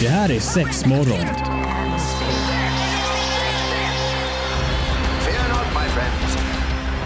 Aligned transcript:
Det 0.00 0.08
här 0.08 0.30
är 0.30 0.40
sex 0.40 0.86
morgon. 0.86 1.26
Fear 5.24 5.48
not, 5.48 5.66
my 5.74 5.88
friends. 5.88 6.36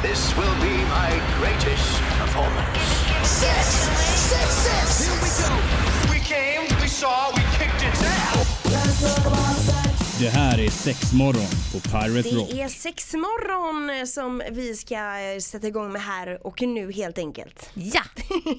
This 0.02 0.36
will 0.36 0.54
be 0.60 0.76
my 0.84 1.10
greatest 1.40 2.00
performance. 2.20 2.78
Six, 3.24 3.66
six, 4.30 4.54
six. 4.54 5.08
Here 5.08 5.18
we 5.22 5.28
go. 5.42 5.50
We 6.12 6.20
came, 6.20 6.80
we 6.82 6.88
saw, 6.88 7.32
we 7.36 7.42
kicked 7.58 7.82
its 7.82 8.02
ass. 8.02 9.43
Det 10.24 10.30
här 10.30 10.60
är 10.60 10.70
sex 10.70 11.12
morgon 11.12 11.50
på 11.72 11.80
Pirate 11.80 12.28
Rock. 12.28 12.50
Det 12.50 12.62
är 12.62 12.68
sex 12.68 13.14
morgon 13.14 14.06
som 14.06 14.42
vi 14.50 14.74
ska 14.74 14.94
eh, 14.94 15.38
sätta 15.38 15.66
igång 15.66 15.92
med 15.92 16.02
här 16.02 16.46
och 16.46 16.62
nu 16.62 16.92
helt 16.92 17.18
enkelt. 17.18 17.70
Ja, 17.74 18.02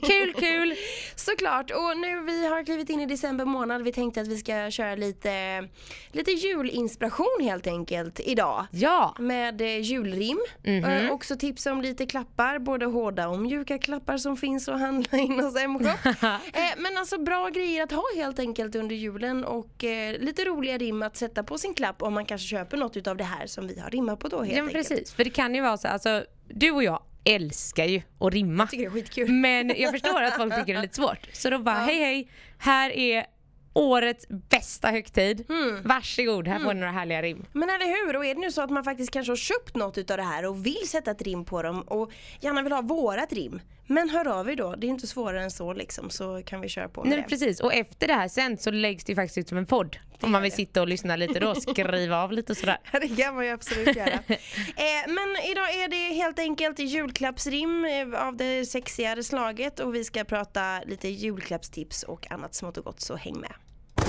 kul 0.07 0.33
kul. 0.39 0.75
Såklart, 1.15 1.71
och 1.71 1.97
nu 1.97 2.21
vi 2.21 2.47
har 2.47 2.63
klivit 2.63 2.89
in 2.89 3.01
i 3.01 3.05
december 3.05 3.45
månad. 3.45 3.81
Vi 3.81 3.91
tänkte 3.91 4.21
att 4.21 4.27
vi 4.27 4.37
ska 4.37 4.71
köra 4.71 4.95
lite, 4.95 5.67
lite 6.11 6.31
julinspiration 6.31 7.39
helt 7.41 7.67
enkelt 7.67 8.19
idag. 8.19 8.65
Ja, 8.71 9.15
Med 9.19 9.61
eh, 9.61 9.79
julrim. 9.79 10.39
Eh, 10.63 11.11
också 11.11 11.35
tips 11.35 11.65
om 11.65 11.81
lite 11.81 12.05
klappar, 12.05 12.59
både 12.59 12.85
hårda 12.85 13.27
och 13.27 13.39
mjuka 13.39 13.77
klappar 13.77 14.17
som 14.17 14.37
finns 14.37 14.69
att 14.69 14.79
handla 14.79 15.17
in 15.17 15.39
hos 15.39 15.55
M-shop. 15.55 16.13
men 16.77 16.97
alltså 16.97 17.17
bra 17.17 17.49
grejer 17.49 17.83
att 17.83 17.91
ha 17.91 18.03
helt 18.15 18.39
enkelt 18.39 18.75
under 18.75 18.95
julen 18.95 19.45
och 19.45 19.83
lite 20.19 20.45
roliga 20.45 20.77
rim 20.77 21.01
att 21.03 21.17
sätta 21.17 21.43
på 21.43 21.54
sin 21.57 21.73
klapp 21.73 22.01
om 22.01 22.13
man 22.13 22.25
kanske 22.25 22.47
köper 22.47 22.77
något 22.77 22.97
utav 22.97 23.17
det 23.17 23.23
här 23.23 23.47
som 23.47 23.67
vi 23.67 23.79
har 23.79 23.89
rimmat 23.89 24.19
på 24.19 24.27
då 24.27 24.37
helt 24.43 24.51
ja 24.57 24.63
men 24.63 24.67
enkelt. 24.75 24.89
precis. 24.89 25.13
För 25.13 25.23
det 25.23 25.29
kan 25.29 25.55
ju 25.55 25.61
vara 25.61 25.77
så, 25.77 25.87
alltså 25.87 26.25
du 26.47 26.71
och 26.71 26.83
jag 26.83 27.03
älskar 27.23 27.85
ju 27.85 28.01
att 28.19 28.33
rimma. 28.33 28.67
tycker 28.67 28.83
det 28.83 28.89
är 28.89 28.91
skitkul. 28.91 29.31
Men 29.31 29.73
jag 29.77 29.91
förstår 29.91 30.21
att 30.21 30.35
folk 30.35 30.55
tycker 30.55 30.73
det 30.73 30.79
är 30.79 30.81
lite 30.81 30.95
svårt. 30.95 31.27
Så 31.33 31.49
då 31.49 31.59
bara, 31.59 31.75
hej 31.75 31.99
hej, 31.99 32.29
här 32.57 32.89
är 32.89 33.25
årets 33.73 34.25
bästa 34.49 34.87
högtid. 34.91 35.45
Varsågod, 35.83 36.47
här 36.47 36.59
får 36.59 36.73
ni 36.73 36.79
några 36.79 36.91
härliga 36.91 37.21
rim. 37.21 37.45
Men 37.53 37.69
eller 37.69 37.85
hur, 38.07 38.15
och 38.15 38.25
är 38.25 38.35
det 38.35 38.41
nu 38.41 38.51
så 38.51 38.61
att 38.61 38.69
man 38.69 38.83
faktiskt 38.83 39.11
kanske 39.11 39.31
har 39.31 39.37
köpt 39.37 39.75
något 39.75 39.97
utav 39.97 40.17
det 40.17 40.23
här 40.23 40.45
och 40.45 40.65
vill 40.65 40.87
sätta 40.89 41.11
ett 41.11 41.21
rim 41.21 41.45
på 41.45 41.61
dem 41.61 41.81
och 41.81 42.11
gärna 42.41 42.61
vill 42.61 42.71
ha 42.71 42.81
vårat 42.81 43.33
rim. 43.33 43.61
Men 43.87 44.09
hör 44.09 44.27
av 44.27 44.49
er 44.49 44.55
då, 44.55 44.75
det 44.75 44.87
är 44.87 44.89
inte 44.89 45.07
svårare 45.07 45.43
än 45.43 45.51
så 45.51 45.73
liksom 45.73 46.09
så 46.09 46.41
kan 46.45 46.61
vi 46.61 46.69
köra 46.69 46.89
på 46.89 47.01
med 47.03 47.09
Nej, 47.09 47.21
det. 47.21 47.29
precis, 47.29 47.59
och 47.59 47.73
efter 47.73 48.07
det 48.07 48.13
här 48.13 48.27
sen 48.27 48.57
så 48.57 48.71
läggs 48.71 49.03
det 49.03 49.11
ju 49.11 49.15
faktiskt 49.15 49.37
ut 49.37 49.47
som 49.49 49.57
en 49.57 49.65
podd. 49.65 49.97
Om 50.21 50.31
man 50.31 50.41
vill 50.41 50.51
sitta 50.51 50.81
och 50.81 50.87
lyssna 50.87 51.15
lite 51.15 51.39
då, 51.39 51.55
skriva 51.55 52.17
av 52.17 52.31
lite 52.31 52.53
och 52.53 52.57
sådär. 52.57 52.77
Ja, 52.91 52.99
det 53.01 53.23
kan 53.23 53.35
man 53.35 53.45
ju 53.45 53.51
absolut 53.51 53.95
göra. 53.95 54.13
eh, 54.13 55.03
men 55.07 55.29
idag 55.51 55.73
är 55.73 55.87
det 55.89 56.15
helt 56.15 56.39
enkelt 56.39 56.79
julklappsrim 56.79 57.85
eh, 57.85 58.27
av 58.27 58.37
det 58.37 58.65
sexigare 58.65 59.23
slaget 59.23 59.79
och 59.79 59.95
vi 59.95 60.03
ska 60.03 60.23
prata 60.23 60.79
lite 60.85 61.07
julklappstips 61.07 62.03
och 62.03 62.31
annat 62.31 62.55
smått 62.55 62.77
och 62.77 62.83
gott 62.83 63.01
så 63.01 63.15
häng 63.15 63.39
med. 63.39 63.53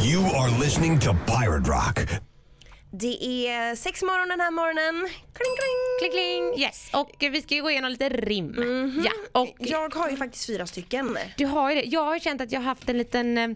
You 0.05 0.25
are 0.25 0.65
listening 0.65 1.01
to 1.01 1.11
Pirate 1.27 1.71
Rock. 1.71 2.01
Det 2.91 3.47
är 3.49 3.75
sex 3.75 4.03
morgon 4.03 4.29
den 4.29 4.41
här 4.41 4.51
morgonen. 4.51 5.09
Kling, 5.09 5.57
kling. 5.57 6.11
Kling 6.11 6.13
kling, 6.13 6.63
yes. 6.65 6.91
Och 6.93 7.11
vi 7.19 7.43
ska 7.43 7.55
ju 7.55 7.63
gå 7.63 7.71
igenom 7.71 7.91
lite 7.91 8.09
rim. 8.09 8.55
Ja, 9.05 9.41
och 9.41 9.55
Jag 9.59 9.95
har 9.95 10.11
ju 10.11 10.17
faktiskt 10.17 10.47
fyra 10.47 10.67
stycken. 10.67 11.19
Du 11.37 11.47
har 11.47 11.71
ju 11.71 11.77
det. 11.77 11.87
Jag 11.87 12.05
har 12.05 12.19
känt 12.19 12.41
att 12.41 12.53
jag 12.53 12.61
har 12.61 12.65
haft 12.65 12.89
en 12.89 12.99
liten, 12.99 13.39
eh, 13.39 13.49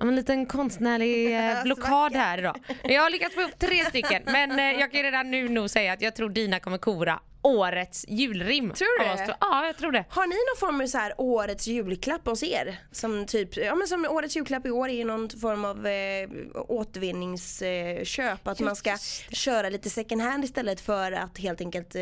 en 0.00 0.16
liten 0.16 0.46
konstnärlig 0.46 1.36
eh, 1.50 1.62
blockad 1.62 2.12
här 2.12 2.38
idag. 2.38 2.56
Jag 2.82 3.02
har 3.02 3.10
lyckats 3.10 3.34
få 3.34 3.40
upp 3.40 3.58
tre 3.58 3.84
stycken 3.84 4.22
men 4.26 4.58
eh, 4.58 4.80
jag 4.80 4.92
kan 4.92 5.02
redan 5.02 5.30
nu 5.30 5.48
nog 5.48 5.70
säga 5.70 5.92
att 5.92 6.00
jag 6.02 6.16
tror 6.16 6.28
dina 6.30 6.60
kommer 6.60 6.78
kora 6.78 7.20
årets 7.42 8.04
julrim. 8.08 8.70
Tror 8.72 8.98
du 8.98 9.04
det? 9.26 9.36
Ja, 9.40 9.66
jag 9.66 9.76
tror 9.76 9.92
det. 9.92 10.04
Har 10.10 10.26
ni 10.26 10.34
någon 10.34 10.58
form 10.60 10.80
av 10.80 10.86
så 10.86 10.98
här 10.98 11.12
årets 11.18 11.66
julklapp 11.66 12.26
hos 12.26 12.42
er? 12.42 12.78
Som 12.92 13.26
typ, 13.26 13.56
ja 13.56 13.74
men 13.74 13.88
som 13.88 14.04
årets 14.04 14.36
julklapp 14.36 14.66
i 14.66 14.70
år 14.70 14.88
är 14.88 15.04
någon 15.04 15.30
form 15.30 15.64
av 15.64 15.86
eh, 15.86 16.28
återvinningsköp. 16.68 18.46
att 18.48 18.60
man 18.60 18.76
ska 18.76 18.96
köra 19.30 19.68
lite 19.68 19.90
second 19.90 20.22
hand 20.22 20.44
istället 20.44 20.80
för 20.80 21.12
att 21.12 21.38
helt 21.38 21.60
enkelt 21.60 21.94
eh, 21.94 22.00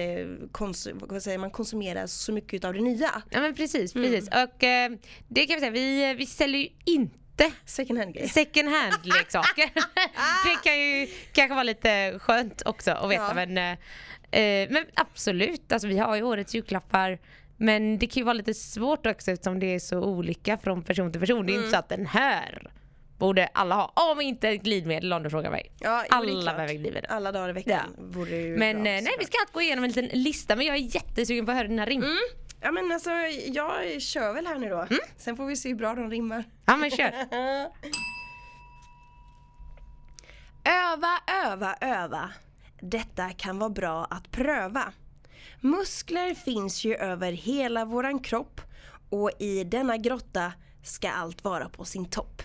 kons- 0.53 1.07
vad 1.07 1.23
säger 1.23 1.39
man, 1.39 1.51
konsumera 1.51 2.09
så 2.09 2.33
mycket 2.33 2.65
av 2.65 2.75
det 2.75 2.81
nya. 2.81 3.23
Ja 3.31 3.41
men 3.41 3.55
precis, 3.55 3.95
Mm. 3.95 4.11
precis. 4.11 4.29
Och 4.29 4.65
eh, 4.65 4.91
det 5.29 5.47
kan 5.47 5.55
vi 5.55 5.61
säga, 5.61 5.71
vi, 5.71 6.15
vi 6.15 6.27
säljer 6.27 6.61
ju 6.61 6.69
inte 6.85 7.53
Second 7.65 7.99
hand 7.99 8.15
grejer. 8.15 8.29
second 8.29 8.69
hand 8.69 8.95
leksaker. 9.07 9.71
det 10.45 10.57
kan 10.65 10.79
ju 10.81 11.07
kanske 11.33 11.55
vara 11.55 11.63
lite 11.63 12.19
skönt 12.19 12.63
också 12.67 12.91
att 12.91 13.11
veta 13.11 13.25
Ja. 13.37 13.47
men, 13.47 13.77
eh, 14.31 14.71
men 14.71 14.85
absolut, 14.95 15.73
alltså 15.73 15.89
vi 15.89 15.99
har 15.99 16.17
ju 16.17 16.23
årets 16.23 16.55
julklappar 16.55 17.19
men 17.57 17.99
det 17.99 18.07
kan 18.07 18.21
ju 18.21 18.25
vara 18.25 18.35
lite 18.35 18.55
svårt 18.55 19.07
också 19.07 19.31
eftersom 19.31 19.61
det 19.61 19.75
är 19.75 19.79
så 19.79 19.99
olika 19.99 20.59
från 20.59 20.83
person 20.83 21.13
till 21.13 21.21
person. 21.21 21.47
Det 21.47 21.53
är 21.53 21.55
ju 21.55 21.59
inte 21.59 21.71
så 21.71 21.77
att 21.77 21.89
den 21.89 22.07
här 22.07 22.71
borde 23.19 23.47
alla 23.47 23.75
ha. 23.75 24.13
Om 24.13 24.21
inte 24.21 24.49
ett 24.49 24.63
glidmedel 24.63 25.13
om 25.13 25.23
du 25.23 25.31
frågar 25.31 25.51
mig. 25.51 25.73
Ja, 25.79 26.05
alla 26.11 26.55
behöver 26.55 26.75
glidmedel. 26.75 27.07
Alla 27.09 27.33
dagar 27.33 27.49
i 27.49 27.53
veckan 27.53 27.95
vore 27.99 28.37
ju 28.37 28.57
Men 28.57 28.83
bra, 28.83 28.93
eh, 28.93 29.03
nej, 29.03 29.17
vi 29.19 29.25
ska 29.25 29.39
gå 29.53 29.61
igenom 29.61 29.85
en 29.85 29.91
liten 29.91 30.23
lista 30.23 30.57
men 30.57 30.67
jag 30.67 30.77
är 30.77 30.95
jättesugen 30.95 31.47
på 31.47 31.53
att 31.53 31.59
höra 31.59 31.69
dina 31.69 31.87
rim. 31.87 32.03
Mm. 32.03 32.17
Ja 32.61 32.73
men 32.73 32.93
alltså 32.93 33.11
jag 33.47 34.03
kör 34.03 34.33
väl 34.33 34.47
här 34.47 34.59
nu 34.59 34.69
då. 34.69 34.77
Mm. 34.77 34.99
Sen 35.17 35.37
får 35.37 35.47
vi 35.47 35.57
se 35.57 35.69
hur 35.69 35.77
bra 35.77 35.95
de 35.95 36.11
rimmar. 36.11 36.45
Ja 36.67 36.77
men 36.77 36.91
kör. 36.91 37.13
Öva, 40.65 41.19
öva, 41.45 41.77
öva. 41.81 42.31
Detta 42.81 43.31
kan 43.31 43.59
vara 43.59 43.71
bra 43.71 44.05
att 44.05 44.31
pröva. 44.31 44.93
Muskler 45.61 46.35
finns 46.35 46.85
ju 46.85 46.95
över 46.95 47.33
hela 47.33 47.85
våran 47.85 48.19
kropp 48.19 48.61
och 49.11 49.31
i 49.39 49.65
denna 49.65 49.97
grotta 49.97 50.53
ska 50.83 51.11
allt 51.11 51.45
vara 51.45 51.69
på 51.69 51.85
sin 51.85 52.05
topp. 52.11 52.43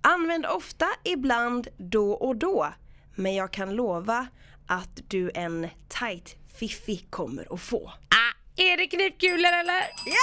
Använd 0.00 0.46
ofta, 0.46 0.86
ibland, 1.04 1.68
då 1.76 2.12
och 2.12 2.36
då. 2.36 2.72
Men 3.14 3.34
jag 3.34 3.52
kan 3.52 3.74
lova 3.74 4.26
att 4.66 5.00
du 5.08 5.30
en 5.34 5.68
tight 5.88 6.36
fiffi 6.58 7.06
kommer 7.10 7.54
att 7.54 7.60
få. 7.60 7.92
Ah, 8.08 8.32
är 8.56 8.76
det 8.76 8.86
knipkulor 8.86 9.52
eller? 9.52 9.80
Ja! 10.06 10.20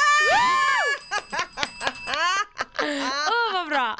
Åh 3.29 3.53
vad 3.53 3.67
bra! 3.69 3.97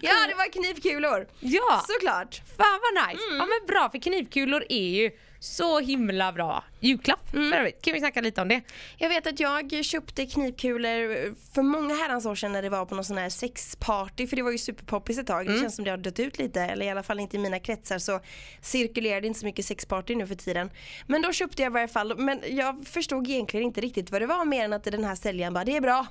Ja, 0.00 0.12
det 0.28 0.34
var 0.34 0.52
knivkulor. 0.52 1.26
Ja! 1.40 1.84
Såklart. 1.86 2.42
Fan 2.56 2.80
vad 2.82 3.08
nice! 3.08 3.22
Ja 3.30 3.46
men 3.46 3.66
bra 3.66 3.88
för 3.90 3.98
knivkulor 3.98 4.64
är 4.68 4.90
ju 4.90 5.10
så 5.40 5.80
himla 5.80 6.32
bra 6.32 6.64
julklapp 6.80 7.30
för 7.30 7.52
övrigt. 7.52 7.82
Kan 7.82 7.94
vi 7.94 8.00
snacka 8.00 8.20
lite 8.20 8.40
om 8.42 8.48
det? 8.48 8.60
Jag 8.98 9.08
vet 9.08 9.26
att 9.26 9.40
jag 9.40 9.84
köpte 9.84 10.26
knivkulor 10.26 11.34
för 11.54 11.62
många 11.62 11.94
herrans 11.94 12.26
år 12.26 12.34
sedan 12.34 12.52
när 12.52 12.62
det 12.62 12.68
var 12.68 12.86
på 12.86 12.94
någon 12.94 13.04
sån 13.04 13.18
här 13.18 13.28
sexparty 13.28 14.26
för 14.26 14.36
det 14.36 14.42
var 14.42 14.50
ju 14.50 14.58
superpoppis 14.58 15.18
ett 15.18 15.26
tag. 15.26 15.46
Det 15.46 15.58
känns 15.60 15.76
som 15.76 15.84
det 15.84 15.90
har 15.90 15.98
dött 15.98 16.20
ut 16.20 16.38
lite 16.38 16.60
eller 16.60 16.86
i 16.86 16.90
alla 16.90 17.02
fall 17.02 17.20
inte 17.20 17.36
i 17.36 17.40
mina 17.40 17.58
kretsar 17.58 17.98
så 17.98 18.20
cirkulerar 18.60 19.20
det 19.20 19.26
inte 19.26 19.40
så 19.40 19.46
mycket 19.46 19.64
sexparty 19.64 20.14
nu 20.14 20.26
för 20.26 20.34
tiden. 20.34 20.70
Men 21.06 21.22
då 21.22 21.32
köpte 21.32 21.62
jag 21.62 21.70
i 21.70 21.74
varje 21.74 21.88
fall 21.88 22.16
men 22.18 22.40
jag 22.48 22.86
förstod 22.86 23.30
egentligen 23.30 23.66
inte 23.66 23.80
riktigt 23.80 24.10
vad 24.10 24.22
det 24.22 24.26
var 24.26 24.44
mer 24.44 24.64
än 24.64 24.72
att 24.72 24.84
den 24.84 25.04
här 25.04 25.14
säljaren 25.14 25.54
bara 25.54 25.64
det 25.64 25.76
är 25.76 25.80
bra. 25.80 26.06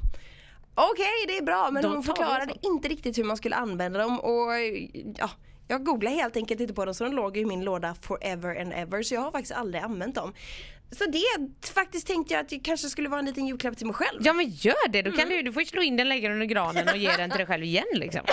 Okej 0.75 1.25
det 1.27 1.37
är 1.37 1.43
bra 1.43 1.69
men 1.71 1.83
Då 1.83 1.89
hon 1.89 2.03
förklarade 2.03 2.53
inte 2.61 2.87
riktigt 2.87 3.17
hur 3.17 3.23
man 3.23 3.37
skulle 3.37 3.55
använda 3.55 3.99
dem 3.99 4.19
och 4.19 4.51
ja 5.17 5.29
jag 5.67 5.85
googlade 5.85 6.15
helt 6.15 6.35
enkelt 6.35 6.61
inte 6.61 6.73
på 6.73 6.85
dem 6.85 6.93
så 6.93 7.03
de 7.03 7.13
låg 7.13 7.37
i 7.37 7.45
min 7.45 7.63
låda 7.63 7.95
forever 8.01 8.61
and 8.61 8.73
ever 8.73 9.03
så 9.03 9.13
jag 9.13 9.21
har 9.21 9.31
faktiskt 9.31 9.51
aldrig 9.51 9.83
använt 9.83 10.15
dem. 10.15 10.33
Så 10.97 11.06
det 11.06 11.69
faktiskt 11.74 12.07
tänkte 12.07 12.34
jag 12.34 12.41
att 12.41 12.50
det 12.50 12.59
kanske 12.59 12.90
skulle 12.90 13.09
vara 13.09 13.19
en 13.19 13.25
liten 13.25 13.47
julklapp 13.47 13.78
till 13.78 13.85
mig 13.85 13.96
själv. 13.96 14.22
Ja 14.24 14.34
men 14.34 14.50
gör 14.50 14.90
det, 14.90 15.02
då 15.02 15.12
kan 15.12 15.29
du, 15.29 15.41
du 15.41 15.53
får 15.53 15.62
slå 15.62 15.81
in 15.81 15.97
den, 15.97 16.09
lägga 16.09 16.29
den 16.29 16.34
under 16.34 16.46
granen 16.46 16.90
och 16.90 16.97
ge 16.97 17.12
den 17.18 17.29
till 17.29 17.38
dig 17.38 17.47
själv 17.47 17.63
igen 17.63 17.85
liksom. 17.94 18.22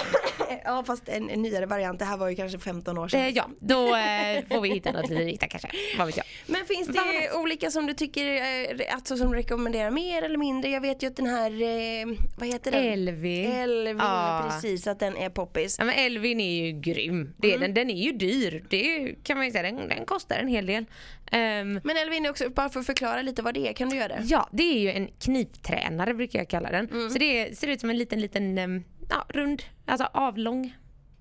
Ja 0.65 0.85
fast 0.87 1.09
en, 1.09 1.31
en 1.31 1.43
nyare 1.43 1.67
variant, 1.67 1.99
det 1.99 2.05
här 2.05 2.17
var 2.17 2.29
ju 2.29 2.37
kanske 2.37 2.59
15 2.59 2.99
år 2.99 3.09
sedan. 3.09 3.21
Eh, 3.21 3.29
ja, 3.29 3.49
då 3.61 3.97
eh, 3.97 4.45
får 4.51 4.61
vi 4.61 4.69
hitta 4.69 4.93
något 4.93 5.11
lite 5.11 5.25
riktigt 5.25 5.51
kanske. 5.51 5.71
Vad 5.99 6.07
vet 6.07 6.17
jag. 6.17 6.27
Men 6.47 6.67
finns 6.67 6.87
det 6.89 6.93
nice. 6.93 7.35
olika 7.35 7.71
som 7.71 7.87
du 7.87 7.95
tycker, 7.95 8.27
eh, 8.27 8.95
alltså 8.95 9.17
som 9.17 9.35
rekommenderar 9.35 9.91
mer 9.91 10.23
eller 10.23 10.39
mindre? 10.39 10.71
Jag 10.71 10.81
vet 10.81 11.03
ju 11.03 11.07
att 11.07 11.17
den 11.17 11.27
här, 11.27 11.51
eh, 11.51 12.07
vad 12.39 12.49
heter 12.49 12.71
den? 12.71 12.85
Elvi. 12.85 13.45
Elvin, 13.45 13.99
Ja. 13.99 14.49
precis 14.51 14.87
att 14.87 14.99
den 15.01 15.16
är 15.16 15.31
poppis. 15.31 15.77
Ja 15.78 15.84
men 15.84 15.95
Elvin 15.95 16.41
är 16.41 16.66
ju 16.66 16.81
grym. 16.81 17.34
Det 17.37 17.54
är 17.54 17.59
den. 17.59 17.75
Den 17.75 17.91
är 17.91 18.03
ju 18.03 18.13
dyr. 18.13 18.65
Det 18.71 18.97
är, 18.97 19.15
kan 19.22 19.37
man 19.37 19.47
ju 19.47 19.53
säga, 19.53 19.63
den, 19.63 19.89
den 19.89 20.07
kostar 20.07 20.37
en 20.37 20.49
hel 20.49 20.66
del. 20.66 20.84
Ehm, 21.33 21.80
Men 21.84 21.97
Elvin 21.97 22.30
också, 22.30 22.51
bara 22.51 22.69
för 22.69 22.80
att 22.80 22.86
förklara 22.86 23.22
lite 23.22 23.42
vad 23.42 23.54
det 23.54 23.69
är, 23.69 23.72
kan 23.72 23.89
du 23.89 23.97
göra 23.97 24.09
det? 24.09 24.22
Ja, 24.25 24.48
det 24.53 24.63
är 24.63 24.78
ju 24.78 24.91
en 24.91 25.09
kniptränare 25.19 26.15
brukar 26.15 26.39
jag 26.39 26.48
kalla 26.48 26.71
den. 26.71 27.10
Så 27.10 27.19
det 27.19 27.59
ser 27.59 27.66
ut 27.69 27.80
som 27.80 27.91
en 27.91 27.98
liten, 27.98 28.21
liten 28.21 28.59
em, 28.59 28.84
ja, 29.10 29.27
rund, 29.28 29.63
alltså 29.86 30.09
avlång, 30.13 30.77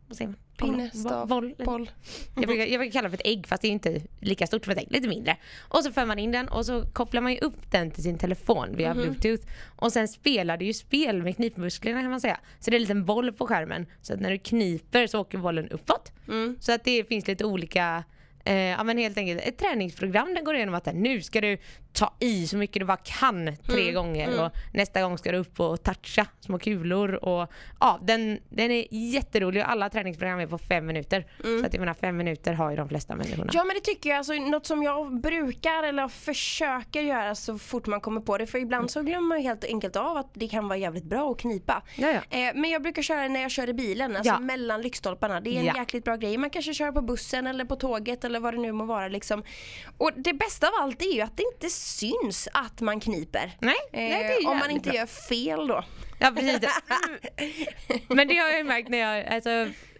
vad 0.08 0.18
säger 0.18 0.30
man? 0.30 0.38
Pinne, 0.58 0.92
stav, 0.92 1.28
boll. 1.28 1.56
boll. 1.66 1.92
Jag 2.36 2.46
brukar, 2.46 2.66
jag 2.66 2.80
brukar 2.80 2.92
kalla 2.92 3.10
det 3.10 3.18
för 3.18 3.24
ett 3.24 3.28
ägg 3.34 3.48
fast 3.48 3.62
det 3.62 3.68
är 3.68 3.72
inte 3.72 4.02
lika 4.20 4.48
stort 4.48 4.64
som 4.66 4.72
ett 4.72 4.78
ägg, 4.80 4.88
lite 4.92 5.08
mindre. 5.08 5.38
Och 5.60 5.84
så 5.84 5.92
för 5.92 6.06
man 6.06 6.20
in 6.20 6.32
den 6.32 6.48
och 6.48 6.66
så 6.66 6.86
kopplar 6.94 7.22
man 7.22 7.32
ju 7.32 7.40
upp 7.40 7.72
den 7.72 7.92
till 7.92 8.04
sin 8.04 8.18
telefon 8.18 8.76
via 8.76 8.94
bluetooth. 8.94 9.44
Och 9.76 9.94
sen 9.94 10.08
spelar 10.08 10.58
det 10.58 10.66
ju 10.66 10.74
spel 10.74 11.24
med 11.24 11.36
knipmusklerna 11.36 12.02
kan 12.02 12.12
man 12.12 12.22
säga. 12.22 12.40
Så 12.60 12.70
det 12.72 12.76
är 12.76 12.78
en 12.78 12.82
liten 12.82 13.06
boll 13.06 13.34
på 13.34 13.48
skärmen. 13.48 13.86
Så 14.02 14.14
att 14.14 14.20
när 14.20 14.32
du 14.32 14.38
kniper 14.38 15.08
så 15.08 15.20
åker 15.20 15.38
bollen 15.38 15.70
uppåt. 15.70 16.12
Så 16.60 16.72
att 16.72 16.84
det 16.84 17.04
finns 17.04 17.28
lite 17.28 17.46
olika 17.46 18.04
eh, 18.48 18.56
ja, 18.58 18.84
men 18.84 18.98
helt 18.98 19.18
enkelt 19.18 19.42
ett 19.42 19.58
träningsprogram 19.58 20.34
den 20.34 20.44
går 20.44 20.56
igenom 20.56 20.76
att 20.76 20.86
nu 20.94 21.22
ska 21.22 21.42
du 21.42 21.58
ta 21.94 22.14
i 22.20 22.48
så 22.48 22.58
mycket 22.58 22.80
du 22.80 22.86
bara 22.86 22.98
kan 22.98 23.56
tre 23.66 23.82
Mm, 23.82 23.94
gånger 23.96 24.44
och 24.46 24.52
nästa 24.74 25.02
gång 25.02 25.18
ska 25.18 25.32
du 25.32 25.38
upp 25.38 25.60
och 25.60 25.84
toucha 25.84 26.26
små 26.40 26.60
kulor 26.60 27.14
och 27.16 27.52
ja 27.80 28.00
den, 28.02 28.40
den 28.50 28.72
är 28.72 28.86
jätterolig 29.14 29.64
och 29.64 29.72
alla 29.72 29.90
träningsprogram 29.90 30.40
är 30.40 30.48
på 30.48 30.58
fem 30.58 30.86
minuter. 30.86 31.26
Så 31.60 31.66
att 31.66 31.74
jag 31.74 31.80
menar 31.80 31.94
fem 31.94 32.18
minuter 32.18 32.54
har 32.54 32.70
ju 32.72 32.76
de 32.78 32.90
flesta 32.90 33.16
människorna. 33.16 33.44
Mm. 33.44 33.52
Ja 33.54 33.64
men 33.64 33.74
det 33.76 33.82
tycker 33.82 34.10
jag, 34.10 34.18
alltså, 34.18 34.34
något 34.34 34.66
som 34.66 34.84
jag 34.84 35.22
brukar 35.22 35.84
eller 35.84 36.08
försöker 36.08 37.02
göra 37.02 37.36
så 37.36 37.58
fort 37.58 37.88
man 37.88 38.02
kommer 38.02 38.22
på 38.22 38.38
det 38.38 38.48
för 38.48 38.60
ibland 38.60 38.92
så 38.92 39.02
glömmer 39.02 39.28
man 39.28 39.42
helt 39.42 39.64
enkelt 39.64 39.96
av 39.96 40.18
att 40.18 40.30
det 40.34 40.48
kan 40.48 40.68
vara 40.68 40.78
jävligt 40.78 41.04
bra 41.04 41.32
att 41.32 41.40
knipa. 41.40 41.84
Eh, 41.98 42.08
men 42.56 42.70
jag 42.70 42.82
brukar 42.82 43.02
köra 43.02 43.28
när 43.28 43.42
jag 43.42 43.52
kör 43.52 43.70
i 43.70 43.74
bilen, 43.74 44.16
alltså 44.16 44.34
Ja. 44.34 44.40
mellan 44.40 44.82
lyktstolparna. 44.82 45.42
Det 45.42 45.50
är 45.56 45.60
en 45.60 45.66
Ja. 45.66 45.74
jäkligt 45.78 46.04
bra 46.04 46.16
grej. 46.16 46.38
Man 46.38 46.50
kanske 46.50 46.74
kör 46.74 46.92
på 46.92 47.02
bussen 47.02 47.48
eller 47.48 47.66
på 47.66 47.76
tåget 47.76 48.24
eller 48.24 48.37
vad 48.40 48.54
det 48.54 48.58
nu 48.60 48.72
må 48.72 48.86
vara 48.86 49.08
liksom. 49.08 49.44
Och 49.98 50.12
det 50.16 50.34
bästa 50.34 50.68
av 50.68 50.74
allt 50.80 51.02
är 51.02 51.14
ju 51.14 51.22
att 51.22 51.38
det 51.38 51.44
inte 51.54 51.70
syns 51.70 52.48
att 52.54 52.82
man 52.82 53.00
kniper. 53.00 53.52
Nej, 53.62 53.76
nej, 53.94 54.38
Eh, 54.44 54.50
om 54.50 54.58
man 54.58 54.72
inte 54.72 54.90
bra. 54.90 55.00
gör 55.00 55.06
fel 55.06 55.68
då. 55.68 55.84
Ja 56.20 56.32
precis. 56.36 56.70
Men 58.08 58.28
det 58.28 58.38
har 58.38 58.50
jag 58.50 58.58
ju 58.58 58.64
märkt 58.64 58.90
när 58.90 58.98
jag, 58.98 59.28
alltså, 59.28 59.50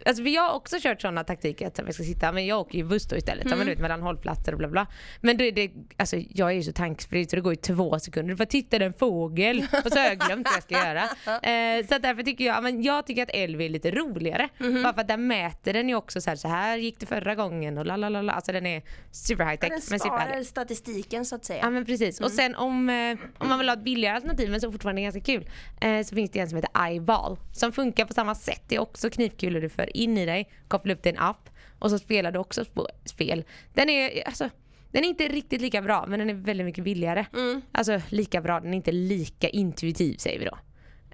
alltså 0.08 0.22
jag 0.22 0.42
har 0.42 0.54
också 0.54 0.76
kört 0.80 1.00
sådana 1.00 1.24
taktiker 1.24 1.66
att 1.66 1.78
jag 1.78 1.94
ska 1.94 2.02
sitta, 2.02 2.32
men 2.32 2.46
jag 2.46 2.60
åker 2.60 2.78
ju 2.78 2.84
buss 2.84 3.06
då 3.06 3.16
istället, 3.16 3.46
mm. 3.46 3.58
men 3.58 3.68
ut 3.68 3.78
mellan 3.78 4.02
hållplatser 4.02 4.52
och 4.52 4.58
bla 4.58 4.68
bla. 4.68 4.86
Men 5.20 5.36
då 5.36 5.44
är 5.44 5.52
det, 5.52 5.70
alltså 5.96 6.16
jag 6.16 6.48
är 6.48 6.54
ju 6.54 6.62
så 6.62 6.72
tanksprid 6.72 7.30
så 7.30 7.36
det 7.36 7.42
går 7.42 7.52
ju 7.52 7.56
två 7.56 7.98
sekunder, 7.98 8.36
för 8.36 8.44
titta 8.44 8.78
det 8.78 8.84
är 8.84 8.86
en 8.86 8.94
fågel 8.94 9.66
och 9.84 9.92
så 9.92 9.98
har 9.98 10.06
jag 10.06 10.18
glömt 10.18 10.46
vad 10.46 10.56
jag 10.56 10.62
ska 10.62 10.74
göra. 10.74 11.02
Eh, 11.28 11.86
så 11.86 11.98
därför 11.98 12.22
tycker 12.22 12.44
jag, 12.44 12.62
men 12.62 12.82
jag 12.82 13.06
tycker 13.06 13.22
att 13.22 13.30
Elvi 13.30 13.64
är 13.64 13.68
lite 13.68 13.90
roligare. 13.90 14.48
Mhm. 14.58 14.82
Bara 14.82 14.94
för 14.94 15.00
att 15.00 15.08
där 15.08 15.16
mäter 15.16 15.72
den 15.72 15.88
ju 15.88 15.94
också 15.94 16.20
så 16.20 16.30
här, 16.30 16.36
så 16.36 16.48
här 16.48 16.76
gick 16.76 17.00
det 17.00 17.06
förra 17.06 17.34
gången 17.34 17.78
och 17.78 17.86
la 17.86 17.96
la 17.96 18.08
la 18.08 18.22
la. 18.22 18.32
Alltså 18.32 18.52
den 18.52 18.66
är 18.66 18.82
super 19.10 19.44
high 19.44 19.60
tech 19.60 19.70
Den 19.70 19.80
men 19.90 20.00
sparar 20.00 20.42
statistiken 20.42 21.24
så 21.24 21.36
att 21.36 21.44
säga. 21.44 21.60
Ja 21.62 21.70
men 21.70 21.84
precis. 21.84 22.20
Mm. 22.20 22.26
Och 22.26 22.32
sen 22.32 22.54
om, 22.54 22.90
eh, 22.90 23.18
om 23.38 23.48
man 23.48 23.58
vill 23.58 23.68
ha 23.68 23.76
ett 23.76 23.84
billigare 23.84 24.16
alternativ 24.16 24.50
men 24.50 24.60
som 24.60 24.72
fortfarande 24.72 25.00
är 25.00 25.02
ganska 25.02 25.20
kul 25.20 25.50
eh, 25.80 26.02
så 26.02 26.14
finns 26.14 26.30
det 26.30 26.38
en 26.38 26.48
som 26.48 26.56
heter 26.56 26.90
iBall 26.90 27.38
som 27.52 27.72
funkar 27.72 28.04
på 28.04 28.14
samma 28.14 28.34
sätt. 28.34 28.62
Det 28.68 28.74
är 28.74 28.80
också 28.80 29.10
knivkulor 29.10 29.60
du 29.60 29.68
för 29.68 29.96
in 30.02 30.18
i 30.18 30.26
dig, 30.26 30.50
kopplar 30.68 30.94
upp 30.94 31.02
till 31.02 31.12
en 31.12 31.18
app 31.18 31.50
och 31.78 31.90
så 31.90 31.98
spelar 31.98 32.32
du 32.32 32.38
också 32.38 32.62
sp- 32.62 32.86
spel. 33.04 33.44
Den 33.74 33.88
är, 33.90 34.26
alltså, 34.26 34.50
den 34.92 35.04
är 35.04 35.08
inte 35.08 35.28
riktigt 35.28 35.60
lika 35.60 35.82
bra 35.82 36.04
men 36.08 36.18
den 36.18 36.30
är 36.30 36.34
väldigt 36.34 36.64
mycket 36.64 36.84
billigare. 36.84 37.26
Mm. 37.34 37.62
Alltså 37.72 38.00
lika 38.08 38.40
bra, 38.40 38.60
den 38.60 38.72
är 38.72 38.76
inte 38.76 38.92
lika 38.92 39.48
intuitiv 39.48 40.16
säger 40.16 40.38
vi 40.38 40.44
då. 40.44 40.58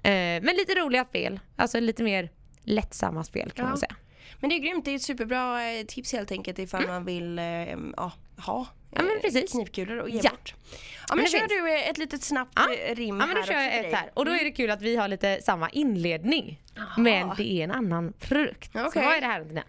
Eh, 0.09 0.41
men 0.43 0.55
lite 0.55 0.75
roliga 0.75 1.05
spel, 1.05 1.39
alltså 1.55 1.79
lite 1.79 2.03
mer 2.03 2.29
lättsamma 2.63 3.23
spel 3.23 3.51
kan 3.51 3.63
Ja. 3.65 3.69
man 3.69 3.77
säga. 3.77 3.95
Men 4.39 4.49
det 4.49 4.55
är 4.55 4.59
grymt, 4.59 4.85
det 4.85 4.91
är 4.91 4.95
ett 4.95 5.01
superbra 5.01 5.71
eh, 5.71 5.85
tips 5.85 6.13
helt 6.13 6.31
enkelt 6.31 6.59
ifall 6.59 6.87
man 6.87 7.05
vill 7.05 7.39
eh, 7.39 7.45
ja, 7.45 8.11
ha 8.37 8.67
Ja, 8.91 9.01
men 9.03 9.15
eh, 9.15 9.21
precis. 9.21 9.51
knivkulor 9.51 9.97
och 9.97 10.09
ge 10.09 10.19
Ja. 10.23 10.29
bort. 10.29 10.53
Ja 11.09 11.15
men, 11.15 11.17
Men 11.17 11.27
kör 11.27 11.47
du 11.47 11.73
eh, 11.73 11.89
ett 11.89 11.97
litet 11.97 12.23
snabbt 12.23 12.51
Ja. 12.55 12.73
eh, 12.73 12.95
rim 12.95 13.19
Ja 13.19 13.25
men 13.25 13.35
då 13.35 13.43
kör 13.43 13.53
jag 13.53 13.85
ett 13.85 13.93
här. 13.93 14.09
Och 14.13 14.25
då 14.25 14.31
är 14.31 14.43
det 14.43 14.51
kul 14.51 14.71
att 14.71 14.81
vi 14.81 14.95
har 14.95 15.07
lite 15.07 15.41
samma 15.41 15.69
inledning. 15.69 16.61
Men 16.97 17.31
det 17.37 17.51
är 17.51 17.63
en 17.63 17.71
annan 17.71 18.13
frukt. 18.19 18.71
Så 18.73 18.85
Okej. 18.85 19.03
vad 19.05 19.13
är 19.15 19.21
det 19.21 19.27
här? 19.27 19.63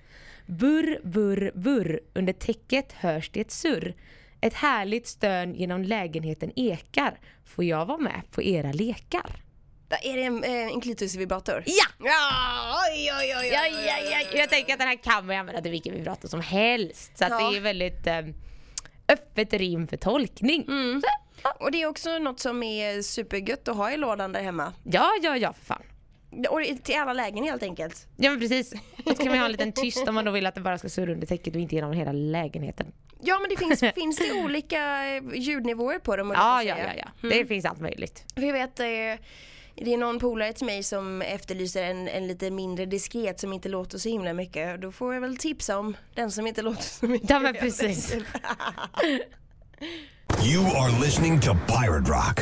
Burr, 0.46 1.00
burr, 1.04 1.52
burr. 1.54 2.00
Under 2.14 2.32
täcket 2.32 2.92
hörs 2.92 3.30
det 3.30 3.40
ett 3.40 3.50
surr. 3.50 3.94
Ett 4.40 4.54
härligt 4.54 5.06
stön 5.06 5.54
genom 5.54 5.82
lägenheten 5.82 6.52
ekar. 6.56 7.18
Får 7.44 7.64
jag 7.64 7.86
vara 7.86 7.98
med 7.98 8.22
på 8.30 8.42
era 8.42 8.72
lekar? 8.72 9.30
Är 9.88 10.16
det 10.16 10.22
en, 10.22 10.44
eh, 10.44 10.50
en 10.72 10.80
klitorisvibrator? 10.80 11.62
Ja! 11.66 11.84
Ja, 11.98 12.78
oj, 12.92 13.10
oj, 13.20 13.34
oj, 13.40 13.48
Ja, 13.52 13.66
ja, 13.66 13.98
ja. 14.10 14.38
Jag 14.38 14.48
tänker 14.50 14.72
att 14.72 14.78
den 14.78 14.88
här 14.88 14.96
kan 14.96 15.26
man 15.26 15.36
använda 15.36 15.62
till 15.62 15.70
vilken 15.70 15.94
vibrator 15.94 16.28
som 16.28 16.40
helst. 16.40 17.18
Så 17.18 17.24
att 17.24 17.30
Ja. 17.30 17.50
det 17.50 17.56
är 17.56 17.60
väldigt 17.60 18.06
eh, 18.06 18.20
öppet 19.08 19.52
rim 19.52 19.88
för 19.88 19.96
tolkning. 19.96 20.64
Mm. 20.68 21.02
Och 21.60 21.70
det 21.72 21.82
är 21.82 21.86
också 21.86 22.18
något 22.18 22.40
som 22.40 22.62
är 22.62 23.02
supergött 23.02 23.68
att 23.68 23.76
ha 23.76 23.92
i 23.92 23.96
lådan 23.96 24.32
där 24.32 24.42
hemma. 24.42 24.72
ja, 24.84 25.10
ja, 25.22 25.36
ja 25.36 25.52
för 25.52 25.64
fan. 25.64 25.82
Och 26.50 26.60
till 26.84 26.96
alla 26.96 27.12
lägen 27.12 27.44
helt 27.44 27.62
enkelt. 27.62 28.06
Ja 28.16 28.30
men 28.30 28.40
precis. 28.40 28.72
Och 29.04 29.16
så 29.16 29.22
kan 29.22 29.28
man 29.28 29.38
ha 29.38 29.44
en 29.44 29.52
liten 29.52 29.72
tyst 29.72 30.08
om 30.08 30.14
man 30.14 30.24
då 30.24 30.30
vill 30.30 30.46
att 30.46 30.54
det 30.54 30.60
bara 30.60 30.78
ska 30.78 30.88
surra 30.88 31.12
under 31.12 31.26
täcket 31.26 31.54
och 31.54 31.60
inte 31.60 31.74
genom 31.74 31.92
hela 31.92 32.12
lägenheten. 32.12 32.92
Ja 33.22 33.38
men 33.38 33.50
det 33.50 33.56
finns, 33.56 33.94
finns 33.94 34.16
det 34.16 34.32
olika 34.32 35.04
ljudnivåer 35.34 35.98
på 35.98 36.16
dem? 36.16 36.32
Ja, 36.34 36.62
ja, 36.62 36.76
ja, 36.78 36.92
ja. 37.22 37.28
Det 37.28 37.46
finns 37.46 37.64
allt 37.64 37.80
möjligt. 37.80 38.24
Jag 38.34 38.52
vet, 38.52 38.80
eh, 38.80 38.86
det 39.76 39.94
är 39.94 39.96
någon 39.96 40.18
polare 40.18 40.52
till 40.52 40.66
mig 40.66 40.82
som 40.82 41.22
efterlyser 41.22 41.82
en, 41.82 42.08
en 42.08 42.26
lite 42.26 42.50
mindre 42.50 42.86
diskret 42.86 43.40
som 43.40 43.52
inte 43.52 43.68
låter 43.68 43.98
så 43.98 44.08
himla 44.08 44.32
mycket. 44.32 44.80
Då 44.80 44.92
får 44.92 45.14
jag 45.14 45.20
väl 45.20 45.36
tipsa 45.36 45.78
om 45.78 45.96
den 46.14 46.30
som 46.30 46.46
inte 46.46 46.62
låter 46.62 46.82
så 46.82 47.06
mycket. 47.06 47.30
Ja 47.30 47.40
men 47.40 47.54
precis. 47.54 48.14
You 50.44 50.64
are 50.64 51.04
listening 51.04 51.40
to 51.40 51.50
Pirate 51.66 52.10
Rock. 52.10 52.40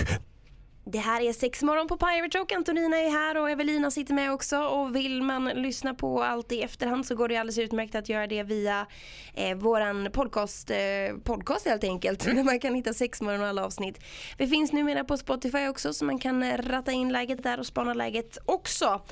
Det 0.87 0.99
här 0.99 1.21
är 1.21 1.33
sex 1.33 1.63
morgon 1.63 1.89
på 1.89 1.97
Pirate 1.97 2.39
Rock. 2.39 2.53
Antonina 2.53 2.97
är 2.97 3.11
här 3.11 3.37
och 3.37 3.51
Evelina 3.51 3.91
sitter 3.91 4.15
med 4.15 4.33
också. 4.33 4.59
Och 4.59 4.97
vill 4.97 5.23
man 5.23 5.45
lyssna 5.45 5.95
på 5.95 6.23
allt 6.23 6.53
i 6.53 6.63
efterhand 6.63 7.07
så 7.07 7.15
går 7.15 7.29
det 7.29 7.37
alldeles 7.37 7.59
utmärkt 7.59 7.95
att 7.95 8.09
göra 8.09 8.27
det 8.27 8.43
via 8.43 8.87
eh, 9.35 9.57
våran 9.57 10.09
podcast, 10.13 10.71
eh, 10.71 10.77
podcast 11.25 11.67
helt 11.67 11.85
enkelt. 11.85 12.25
Där 12.25 12.45
man 12.45 12.61
kan 12.61 12.75
hitta 12.75 12.95
sex 12.95 13.21
morgon 13.21 13.41
och 13.41 13.47
alla 13.47 13.65
avsnitt. 13.65 14.01
Vi 14.39 14.47
finns 14.47 14.73
numera 14.73 15.05
på 15.05 15.17
Spotify 15.17 15.69
också 15.69 15.93
så 15.93 16.05
man 16.05 16.19
kan 16.19 16.43
eh, 16.43 16.59
ratta 16.59 16.93
in 16.93 17.13
läget 17.13 17.43
där 17.43 17.61
och 17.61 17.67
spana 17.67 17.95
läget 17.95 18.39
också. 18.45 19.03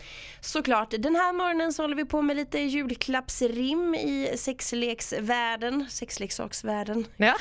Såklart, 0.41 0.91
den 0.99 1.17
här 1.17 1.33
morgonen 1.33 1.73
så 1.73 1.83
håller 1.83 1.97
vi 1.97 2.05
på 2.05 2.23
med 2.23 2.37
lite 2.37 2.59
julklappsrim 2.59 3.95
i 3.95 4.35
sexleksvärlden. 4.37 5.87
Sexleksaksvärlden. 5.91 7.07
Ja. 7.17 7.35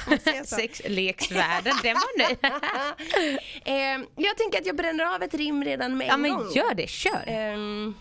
Sexleksvärlden, 0.45 1.74
den 1.83 1.94
var 1.94 2.18
ny. 2.18 2.38
eh, 3.74 4.20
jag 4.23 4.38
tänker 4.38 4.59
att 4.59 4.65
jag 4.65 4.75
bränner 4.75 5.15
av 5.15 5.23
ett 5.23 5.33
rim 5.33 5.63
redan 5.63 5.97
med 5.97 6.07
Ja 6.07 6.13
en 6.13 6.21
men 6.21 6.31
gång. 6.35 6.51
gör 6.56 6.73
det, 6.73 6.89
kör. 6.89 7.23
Ehm, 7.27 7.94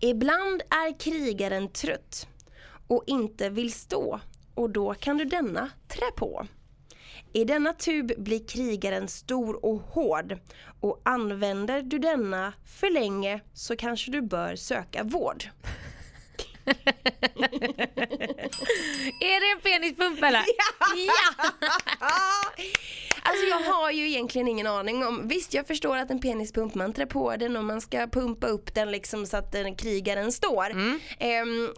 ibland 0.00 0.62
är 0.70 0.98
krigaren 1.00 1.68
trött 1.68 2.28
och 2.88 3.04
inte 3.06 3.48
vill 3.48 3.72
stå 3.72 4.20
och 4.54 4.70
då 4.70 4.94
kan 4.94 5.16
du 5.18 5.24
denna 5.24 5.70
trä 5.88 6.10
på. 6.16 6.46
I 7.32 7.44
denna 7.44 7.72
tub 7.72 8.12
blir 8.18 8.46
krigaren 8.48 9.08
stor 9.08 9.64
och 9.64 9.80
hård 9.80 10.38
och 10.80 11.00
använder 11.04 11.82
du 11.82 11.98
denna 11.98 12.52
för 12.64 12.90
länge 12.90 13.40
så 13.54 13.76
kanske 13.76 14.10
du 14.10 14.20
bör 14.22 14.56
söka 14.56 15.02
vård. 15.02 15.44
Är 19.20 19.40
det 19.40 19.50
en 19.52 19.60
penispump 19.62 20.18
eller? 20.22 20.42
ja! 21.06 22.64
Alltså 23.22 23.46
jag 23.46 23.60
har 23.60 23.90
ju 23.90 24.08
egentligen 24.08 24.48
ingen 24.48 24.66
aning 24.66 25.06
om, 25.06 25.28
visst 25.28 25.54
jag 25.54 25.66
förstår 25.66 25.96
att 25.96 26.10
en 26.10 26.20
penispump 26.20 26.74
man 26.74 26.92
trär 26.92 27.06
på 27.06 27.36
den 27.36 27.56
och 27.56 27.64
man 27.64 27.80
ska 27.80 28.06
pumpa 28.06 28.46
upp 28.46 28.74
den 28.74 28.90
liksom 28.90 29.26
så 29.26 29.36
att 29.36 29.52
den 29.52 29.76
krigaren 29.76 30.32
står. 30.32 30.70
Ehm, 31.18 31.68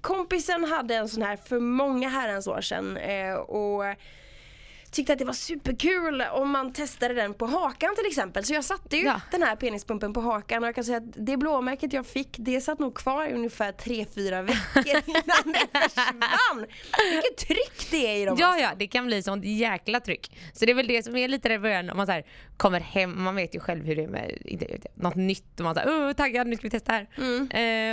kompisen 0.00 0.64
hade 0.64 0.94
en 0.94 1.08
sån 1.08 1.22
här 1.22 1.36
för 1.36 1.60
många 1.60 2.08
herrans 2.08 2.46
år 2.46 2.60
sedan 2.60 2.96
eh, 2.96 3.34
och 3.34 3.84
tyckte 4.96 5.12
att 5.12 5.18
det 5.18 5.24
var 5.24 5.32
superkul 5.32 6.22
om 6.32 6.50
man 6.50 6.72
testade 6.72 7.14
den 7.14 7.34
på 7.34 7.46
hakan 7.46 7.94
till 7.96 8.06
exempel. 8.06 8.44
Så 8.44 8.54
jag 8.54 8.64
satte 8.64 8.96
ju 8.96 9.04
Ja. 9.04 9.20
den 9.30 9.42
här 9.42 9.56
penispumpen 9.56 10.12
på 10.12 10.20
hakan 10.20 10.62
och 10.62 10.68
jag 10.68 10.74
kan 10.74 10.84
säga 10.84 10.96
att 10.98 11.26
det 11.26 11.36
blåmärket 11.36 11.92
jag 11.92 12.06
fick 12.06 12.36
det 12.38 12.60
satt 12.60 12.78
nog 12.78 12.94
kvar 12.94 13.26
i 13.26 13.32
ungefär 13.32 13.72
3-4 13.72 14.42
veckor 14.42 15.02
innan 15.06 15.52
det 15.52 15.78
försvann. 15.80 16.66
Vilket 17.12 17.36
tryck 17.48 17.90
det 17.90 18.06
är 18.06 18.22
i 18.22 18.24
dem. 18.24 18.36
Ja, 18.40 18.58
ja, 18.58 18.70
det 18.78 18.86
kan 18.86 19.06
bli 19.06 19.22
sånt 19.22 19.44
jäkla 19.44 20.00
tryck. 20.00 20.36
Så 20.52 20.64
det 20.64 20.72
är 20.72 20.74
väl 20.74 20.86
det 20.86 21.02
som 21.02 21.16
är 21.16 21.28
lite 21.28 21.48
det 21.48 21.54
i 21.54 21.58
början 21.58 21.90
om 21.90 21.96
man 21.96 22.06
så 22.06 22.12
här, 22.12 22.24
kommer 22.56 22.80
hem, 22.80 23.22
man 23.22 23.36
vet 23.36 23.54
ju 23.54 23.60
själv 23.60 23.84
hur 23.84 23.96
det 23.96 24.02
är 24.02 24.08
med 24.08 24.38
inte, 24.44 24.66
något 24.94 25.14
nytt 25.14 25.60
och 25.60 25.64
man 25.64 25.74
säger 25.74 26.06
åh 26.08 26.12
taggad 26.12 26.46
nu 26.46 26.56
ska 26.56 26.62
vi 26.62 26.70
testa 26.70 26.92
här. 26.92 27.06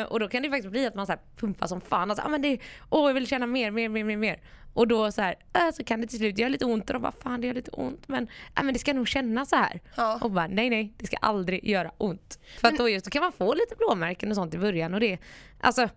Eh, 0.01 0.05
och 0.05 0.19
då 0.19 0.27
kan 0.27 0.43
det 0.43 0.49
faktiskt 0.49 0.71
bli 0.71 0.85
att 0.87 0.95
man 0.95 1.05
så 1.05 1.11
här, 1.11 1.21
pumpar 1.39 1.67
som 1.67 1.81
fan 1.81 2.11
och 2.11 2.17
så, 2.17 2.23
ah, 2.23 2.27
men 2.29 2.41
det, 2.41 2.57
åh 2.89 3.09
jag 3.09 3.13
vill 3.13 3.27
känna 3.27 3.47
mer, 3.47 3.71
mer, 3.71 3.89
mer, 3.89 4.03
mer, 4.03 4.17
mer. 4.17 4.39
Och 4.73 4.87
då 4.87 5.11
så 5.11 5.21
här, 5.21 5.35
äh, 5.53 5.71
så 5.73 5.83
kan 5.83 6.01
det 6.01 6.07
till 6.07 6.17
slut 6.17 6.37
göra 6.37 6.49
lite 6.49 6.65
ont 6.65 6.89
och 6.89 6.93
de 6.93 7.01
bara 7.01 7.11
fan 7.11 7.41
det 7.41 7.47
gör 7.47 7.53
lite 7.53 7.71
ont 7.71 8.07
men, 8.07 8.27
äh, 8.57 8.63
men 8.63 8.73
det 8.73 8.79
ska 8.79 8.93
nog 8.93 9.07
kännas 9.07 9.49
så 9.49 9.55
här. 9.55 9.81
Ja. 9.97 10.19
Och 10.21 10.31
bara 10.31 10.47
nej 10.47 10.69
nej 10.69 10.93
det 10.97 11.05
ska 11.05 11.17
aldrig 11.17 11.67
göra 11.67 11.91
ont. 11.97 12.39
För 12.59 12.67
att 12.67 12.77
då 12.77 12.89
just 12.89 13.05
då 13.05 13.11
kan 13.11 13.21
man 13.21 13.31
få 13.31 13.53
lite 13.53 13.75
blåmärken 13.75 14.29
och 14.29 14.35
sånt 14.35 14.53
i 14.53 14.57
början 14.57 14.93
och 14.93 14.99
det, 14.99 15.17
alltså 15.59 15.89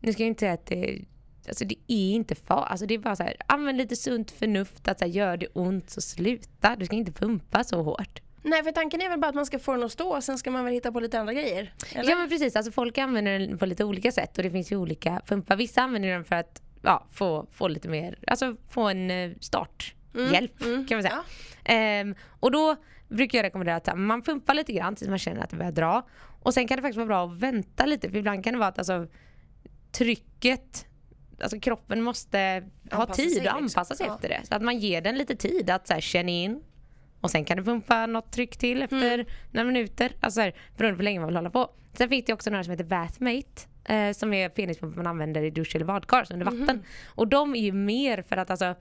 nu 0.00 0.12
ska 0.12 0.22
jag 0.22 0.28
inte 0.28 0.40
säga 0.40 0.52
att 0.52 0.66
det 0.66 1.04
Alltså 1.48 1.64
det 1.64 1.74
är 1.86 2.12
inte 2.12 2.34
far, 2.34 2.66
alltså 2.70 2.86
det 2.86 2.94
är 2.94 2.98
bara 2.98 3.16
så 3.16 3.22
här, 3.22 3.36
använd 3.46 3.78
lite 3.78 3.96
sunt 3.96 4.30
förnuft 4.30 4.88
att 4.88 4.98
så 4.98 5.04
här, 5.04 5.12
gör 5.12 5.36
det 5.36 5.46
ont 5.52 5.90
så 5.90 6.00
sluta. 6.00 6.76
Du 6.76 6.86
ska 6.86 6.96
inte 6.96 7.12
pumpa 7.12 7.64
så 7.64 7.82
hårt. 7.82 8.20
Nej 8.42 8.64
för 8.64 8.72
tanken 8.72 9.00
är 9.00 9.08
väl 9.08 9.20
bara 9.20 9.28
att 9.28 9.34
man 9.34 9.46
ska 9.46 9.58
få 9.58 9.72
den 9.72 9.82
att 9.82 9.92
stå 9.92 10.16
och 10.16 10.24
sen 10.24 10.38
ska 10.38 10.50
man 10.50 10.64
väl 10.64 10.74
hitta 10.74 10.92
på 10.92 11.00
lite 11.00 11.20
andra 11.20 11.32
grejer? 11.32 11.74
Eller? 11.92 12.10
Ja 12.10 12.16
men 12.16 12.28
precis, 12.28 12.56
alltså 12.56 12.72
folk 12.72 12.98
använder 12.98 13.38
den 13.38 13.58
på 13.58 13.66
lite 13.66 13.84
olika 13.84 14.12
sätt 14.12 14.38
och 14.38 14.44
det 14.44 14.50
finns 14.50 14.72
ju 14.72 14.76
olika 14.76 15.22
pumpar. 15.26 15.56
Vissa 15.56 15.82
använder 15.82 16.08
den 16.08 16.24
för 16.24 16.36
att 16.36 16.62
ja, 16.82 17.06
få, 17.10 17.46
få 17.50 17.68
lite 17.68 17.88
mer, 17.88 18.18
alltså 18.26 18.56
få 18.68 18.88
en 18.88 19.10
eh, 19.10 19.30
starthjälp 19.40 20.58
kan 20.58 20.96
man 20.96 21.02
säga. 21.02 21.22
Ehm, 21.64 22.14
och 22.40 22.50
då 22.50 22.76
brukar 23.08 23.38
jag 23.38 23.44
rekommendera 23.44 23.76
att 23.76 23.98
man 23.98 24.22
pumpar 24.22 24.54
lite 24.54 24.72
grann 24.72 24.94
tills 24.96 25.08
man 25.08 25.18
känner 25.18 25.42
att 25.42 25.50
det 25.50 25.56
börjar 25.56 25.72
dra. 25.72 26.06
Och 26.42 26.54
sen 26.54 26.68
kan 26.68 26.76
det 26.76 26.82
faktiskt 26.82 26.96
vara 26.96 27.06
bra 27.06 27.24
att 27.24 27.38
vänta 27.38 27.86
lite 27.86 28.10
för 28.10 28.16
ibland 28.16 28.44
kan 28.44 28.52
det 28.52 28.58
vara 28.58 28.68
att 28.68 28.78
alltså, 28.78 29.06
trycket 29.92 30.86
alltså 31.42 31.60
kroppen 31.60 32.02
måste 32.02 32.68
ha 32.90 33.00
Anpassa 33.00 33.22
tid 33.22 33.32
sig, 33.32 33.48
att 33.48 33.56
anpassa 33.56 33.94
sig 33.94 34.04
liksom. 34.04 34.14
efter 34.14 34.28
det. 34.28 34.40
Så 34.46 34.54
att 34.54 34.62
man 34.62 34.78
ger 34.78 35.00
den 35.00 35.18
lite 35.18 35.36
tid 35.36 35.70
att 35.70 35.86
så 35.86 35.92
här, 35.92 36.00
känna 36.00 36.30
in 36.30 36.62
och 37.20 37.30
sen 37.30 37.44
kan 37.44 37.56
du 37.56 37.64
pumpa 37.64 38.06
något 38.06 38.32
tryck 38.32 38.56
till 38.56 38.82
efter 38.82 39.14
Mm. 39.14 39.26
några 39.50 39.66
minuter. 39.66 40.12
Alltså 40.20 40.38
så 40.38 40.40
här, 40.40 40.54
beroende 40.76 40.96
på 40.96 41.00
hur 41.00 41.04
länge 41.04 41.20
man 41.20 41.26
vill 41.28 41.36
hålla 41.36 41.50
på. 41.50 41.70
Sen 41.92 42.08
finns 42.08 42.24
det 42.24 42.32
också 42.32 42.50
några 42.50 42.64
som 42.64 42.70
heter 42.70 42.84
Bathmate. 42.84 43.62
Eh, 43.84 44.12
som 44.12 44.32
är 44.32 44.48
penispumpar 44.48 44.96
man 44.96 45.06
använder 45.06 45.42
i 45.42 45.50
dusch 45.50 45.76
eller 45.76 45.84
badkar 45.84 46.26
under 46.32 46.46
Mhm. 46.46 46.60
vatten. 46.60 46.82
Och 47.06 47.28
de 47.28 47.54
är 47.54 47.60
ju 47.60 47.72
mer 47.72 48.22
för 48.22 48.36
att 48.36 48.50
alltså 48.50 48.74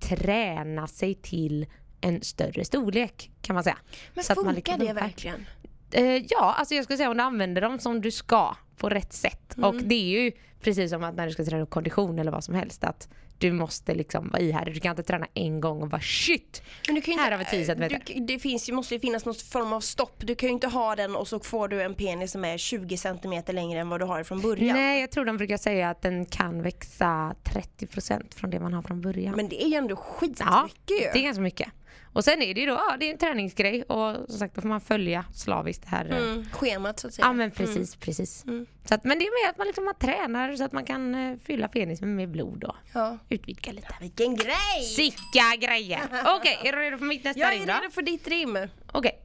träna 0.00 0.86
sig 0.86 1.14
till 1.14 1.66
en 2.00 2.22
större 2.22 2.64
storlek 2.64 3.30
kan 3.42 3.54
man 3.54 3.64
säga. 3.64 3.78
Men 4.14 4.24
Så 4.24 4.34
funkar 4.34 4.52
liksom 4.52 4.78
det 4.78 4.92
verkligen? 4.92 5.46
Eh, 5.90 6.04
ja, 6.28 6.54
alltså 6.58 6.74
jag 6.74 6.84
skulle 6.84 6.96
säga 6.96 7.10
om 7.10 7.16
du 7.16 7.22
använder 7.22 7.62
dem 7.62 7.78
som 7.78 8.00
du 8.00 8.10
ska 8.10 8.56
på 8.76 8.88
rätt 8.88 9.12
sätt. 9.12 9.56
Mm. 9.56 9.68
Och 9.68 9.74
det 9.82 9.94
är 9.94 10.22
ju 10.22 10.32
precis 10.60 10.90
som 10.90 11.04
att 11.04 11.14
när 11.14 11.26
du 11.26 11.32
ska 11.32 11.44
träna 11.44 11.66
kondition 11.66 12.18
eller 12.18 12.32
vad 12.32 12.44
som 12.44 12.54
helst 12.54 12.84
att 12.84 13.08
du 13.42 13.52
måste 13.52 13.94
liksom 13.94 14.28
vara 14.28 14.42
ihärdig. 14.42 14.74
Du 14.74 14.80
kan 14.80 14.90
inte 14.90 15.02
träna 15.02 15.26
en 15.34 15.60
gång 15.60 15.82
och 15.82 15.88
bara 15.88 16.00
shit. 16.00 16.62
Men 16.86 16.94
du 16.94 17.00
kan 17.00 17.14
ju 17.14 17.20
Här 17.20 17.26
inte, 17.26 17.36
har 17.36 17.38
vi 17.38 17.64
10 17.64 17.66
centimeter. 17.66 18.02
Du, 18.14 18.20
det 18.26 18.38
finns, 18.38 18.68
ju- 18.68 18.72
måste 18.72 18.94
ju 18.94 19.00
finnas 19.00 19.24
någon 19.24 19.34
form 19.34 19.72
av 19.72 19.80
stopp. 19.80 20.16
Du 20.18 20.34
kan 20.34 20.48
ju 20.48 20.52
inte 20.52 20.66
ha 20.66 20.96
den 20.96 21.16
och 21.16 21.28
så 21.28 21.40
får 21.40 21.68
du 21.68 21.82
en 21.82 21.94
penis 21.94 22.32
som 22.32 22.44
är 22.44 22.58
20 22.58 22.96
centimeter 22.96 23.52
längre 23.52 23.80
än 23.80 23.88
vad 23.88 24.00
du 24.00 24.04
har 24.04 24.24
från 24.24 24.40
början. 24.40 24.76
Nej, 24.76 25.00
jag 25.00 25.10
tror 25.10 25.24
de 25.24 25.36
brukar 25.36 25.56
säga 25.56 25.90
att 25.90 26.02
den 26.02 26.26
kan 26.26 26.62
växa 26.62 27.34
30% 27.44 28.34
från 28.34 28.50
det 28.50 28.60
man 28.60 28.72
har 28.72 28.82
från 28.82 29.00
början. 29.00 29.34
Men 29.36 29.48
det 29.48 29.64
är 29.64 29.68
ju 29.68 29.74
ändå 29.74 29.96
skitmycket 29.96 30.46
ja, 30.46 30.68
ju. 30.88 30.98
det 30.98 31.18
är 31.18 31.22
ganska 31.22 31.42
mycket. 31.42 31.68
Och 32.12 32.24
sen 32.24 32.42
är 32.42 32.54
det 32.54 32.60
ju 32.60 32.66
då, 32.66 32.72
ja 32.72 32.96
det 33.00 33.06
är 33.06 33.12
en 33.12 33.18
träningsgrej 33.18 33.82
och 33.82 34.16
som 34.30 34.38
sagt 34.38 34.54
då 34.54 34.60
får 34.60 34.68
man 34.68 34.80
följa 34.80 35.24
slaviskt 35.34 35.82
det 35.82 35.88
här. 35.88 36.10
eh, 36.10 36.16
Mm, 36.16 36.44
schemat 36.52 36.98
så 36.98 37.06
att 37.06 37.14
säga. 37.14 37.26
Ja 37.26 37.32
men 37.32 37.50
precis, 37.50 37.96
precis. 37.96 38.44
Mm. 38.44 38.66
Så 38.84 38.94
att, 38.94 39.04
men 39.04 39.18
det 39.18 39.24
är 39.24 39.44
mer 39.44 39.50
att 39.50 39.58
man, 39.58 39.66
liksom, 39.66 39.84
man 39.84 39.94
tränar 39.94 40.56
så 40.56 40.64
att 40.64 40.72
man 40.72 40.84
kan 40.84 41.14
eh, 41.14 41.38
fylla 41.44 41.68
penis 41.68 42.00
med 42.00 42.30
blod 42.30 42.64
och 42.64 42.76
Ja. 42.94 43.18
utvidga 43.28 43.72
lite. 43.72 43.88
Vilken 44.00 44.36
grej! 44.36 44.82
Sicka 44.96 45.56
grejer! 45.60 46.00
Okej, 46.36 46.58
är 46.64 46.72
du 46.72 46.78
redo 46.78 46.98
för 46.98 47.04
mitt 47.06 47.24
nästa 47.24 47.40
Jag 47.40 47.54
rim 47.54 47.62
är 47.62 47.66
då? 47.66 47.72
redo 47.72 47.90
för 47.90 48.02
ditt 48.02 48.28
rim. 48.28 48.58
Okej. 48.92 49.18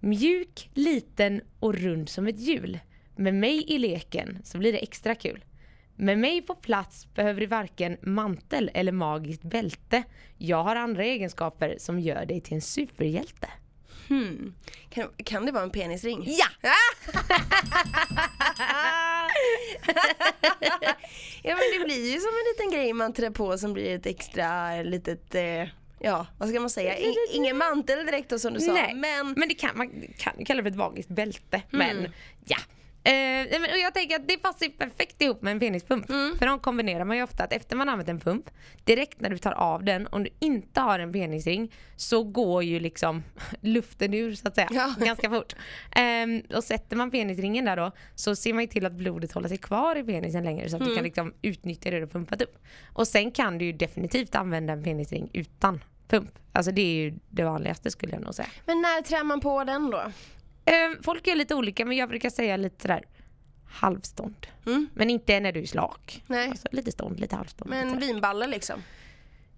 Mjuk, 0.00 0.70
liten 0.74 1.40
och 1.60 1.74
rund 1.74 2.08
som 2.08 2.26
ett 2.26 2.38
hjul. 2.38 2.78
Med 3.16 3.34
mig 3.34 3.64
i 3.72 3.78
leken 3.78 4.38
så 4.44 4.58
blir 4.58 4.72
det 4.72 4.78
extra 4.78 5.14
kul. 5.14 5.44
Med 6.00 6.18
mig 6.18 6.42
på 6.42 6.54
plats 6.54 7.14
behöver 7.14 7.40
du 7.40 7.46
varken 7.46 7.96
mantel 8.02 8.70
eller 8.74 8.92
magiskt 8.92 9.42
bälte. 9.42 10.02
Jag 10.38 10.62
har 10.64 10.76
andra 10.76 11.04
egenskaper 11.04 11.76
som 11.78 12.00
gör 12.00 12.26
dig 12.26 12.40
till 12.40 12.54
en 12.54 12.62
superhjälte. 12.62 13.48
Hmm. 14.08 14.54
Kan, 14.90 15.08
kan 15.24 15.46
det 15.46 15.52
vara 15.52 15.62
en 15.62 15.70
penisring? 15.70 16.24
Ja! 16.26 16.46
Ja 21.42 21.56
men 21.56 21.78
det 21.78 21.84
blir 21.84 22.12
ju 22.12 22.20
som 22.20 22.28
en 22.28 22.44
liten 22.52 22.78
grej 22.78 22.92
man 22.92 23.12
trär 23.12 23.30
på 23.30 23.58
som 23.58 23.72
blir 23.72 23.94
ett 23.94 24.06
extra 24.06 24.82
litet, 24.82 25.34
eh, 25.34 25.68
ja 25.98 26.26
vad 26.38 26.48
ska 26.48 26.60
man 26.60 26.70
säga, 26.70 26.96
In, 26.96 27.14
ingen 27.32 27.56
mantel 27.56 28.06
direkt 28.06 28.28
då 28.30 28.38
som 28.38 28.54
du 28.54 28.60
sa. 28.60 28.72
Nej, 28.72 28.94
Men, 28.94 29.34
men 29.36 29.48
det 29.48 29.54
kan, 29.54 29.70
man 29.74 29.90
kan 30.18 30.44
kalla 30.44 30.62
för 30.62 30.70
ett 30.70 30.76
magiskt 30.76 31.10
bälte. 31.10 31.62
Men 31.70 32.08
ja. 32.44 32.56
Eh, 33.04 33.12
men- 33.60 33.70
och 33.70 33.78
jag 33.78 33.94
tänker 33.94 34.16
att 34.16 34.28
det 34.28 34.36
passar 34.36 34.68
perfekt 34.68 35.22
ihop 35.22 35.42
med 35.42 35.50
en 35.52 35.60
penispump. 35.60 36.06
För 36.06 36.46
de 36.46 36.58
kombinerar 36.58 37.04
man 37.04 37.16
ju 37.16 37.22
ofta 37.22 37.44
att 37.44 37.52
efter 37.52 37.76
man 37.76 37.88
använt 37.88 38.08
en 38.08 38.20
pump, 38.20 38.50
direkt 38.84 39.20
när 39.20 39.30
du 39.30 39.38
tar 39.38 39.52
av 39.52 39.84
den, 39.84 40.06
om 40.06 40.24
du 40.24 40.30
inte 40.38 40.80
har 40.80 40.98
en 40.98 41.12
penisring, 41.12 41.72
så 41.96 42.24
går 42.24 42.62
ju 42.62 42.80
liksom 42.80 43.22
luften 43.60 44.14
ur 44.14 44.34
så 44.34 44.48
att 44.48 44.54
säga, 44.54 44.68
Ja. 44.70 44.94
ganska 45.06 45.30
fort. 45.30 45.54
Ehm, 45.92 46.42
och 46.54 46.64
sätter 46.64 46.96
man 46.96 47.10
penisringen 47.10 47.64
där 47.64 47.76
då, 47.76 47.92
så 48.14 48.36
ser 48.36 48.52
man 48.54 48.62
ju 48.62 48.66
till 48.66 48.86
att 48.86 48.92
blodet 48.92 49.32
håller 49.32 49.48
sig 49.48 49.58
kvar 49.58 49.96
i 49.96 50.02
penisen 50.04 50.44
längre 50.44 50.68
så 50.68 50.76
att 50.76 50.84
du 50.84 50.94
kan 50.94 51.04
liksom 51.04 51.34
utnyttja 51.42 51.90
det 51.90 51.96
du 51.96 52.02
har 52.02 52.10
pumpat 52.10 52.42
upp. 52.42 52.58
Och 52.92 53.08
sen 53.08 53.30
kan 53.30 53.58
du 53.58 53.64
ju 53.64 53.72
definitivt 53.72 54.34
använda 54.34 54.72
en 54.72 54.82
penisring 54.84 55.30
utan 55.32 55.80
pump. 56.08 56.30
Alltså 56.52 56.72
det 56.72 56.82
är 56.82 56.94
ju 56.94 57.14
det 57.28 57.44
vanligaste 57.44 57.90
skulle 57.90 58.12
jag 58.12 58.22
nog 58.22 58.34
säga. 58.34 58.48
men 58.66 58.80
när 58.82 59.02
trär 59.02 59.24
man 59.24 59.40
på 59.40 59.64
den 59.64 59.90
då? 59.90 60.02
Ehm, 60.64 61.02
folk 61.02 61.26
är 61.26 61.34
lite 61.36 61.54
olika 61.54 61.84
men 61.84 61.96
jag 61.96 62.08
brukar 62.08 62.30
säga 62.30 62.56
lite 62.56 62.82
sådär 62.82 63.04
halvstånd. 63.72 64.46
Mm. 64.66 64.88
Men 64.94 65.10
inte 65.10 65.40
när 65.40 65.52
du 65.52 65.60
är 65.60 65.66
slak. 65.66 66.22
Nej. 66.26 66.48
Alltså, 66.48 66.68
lite 66.72 66.92
stånd, 66.92 67.20
lite 67.20 67.36
halvstånd. 67.36 67.70
lite 67.70 67.84
Men 67.84 67.94
sådär. 67.94 68.06
vinballe 68.06 68.46
liksom? 68.46 68.82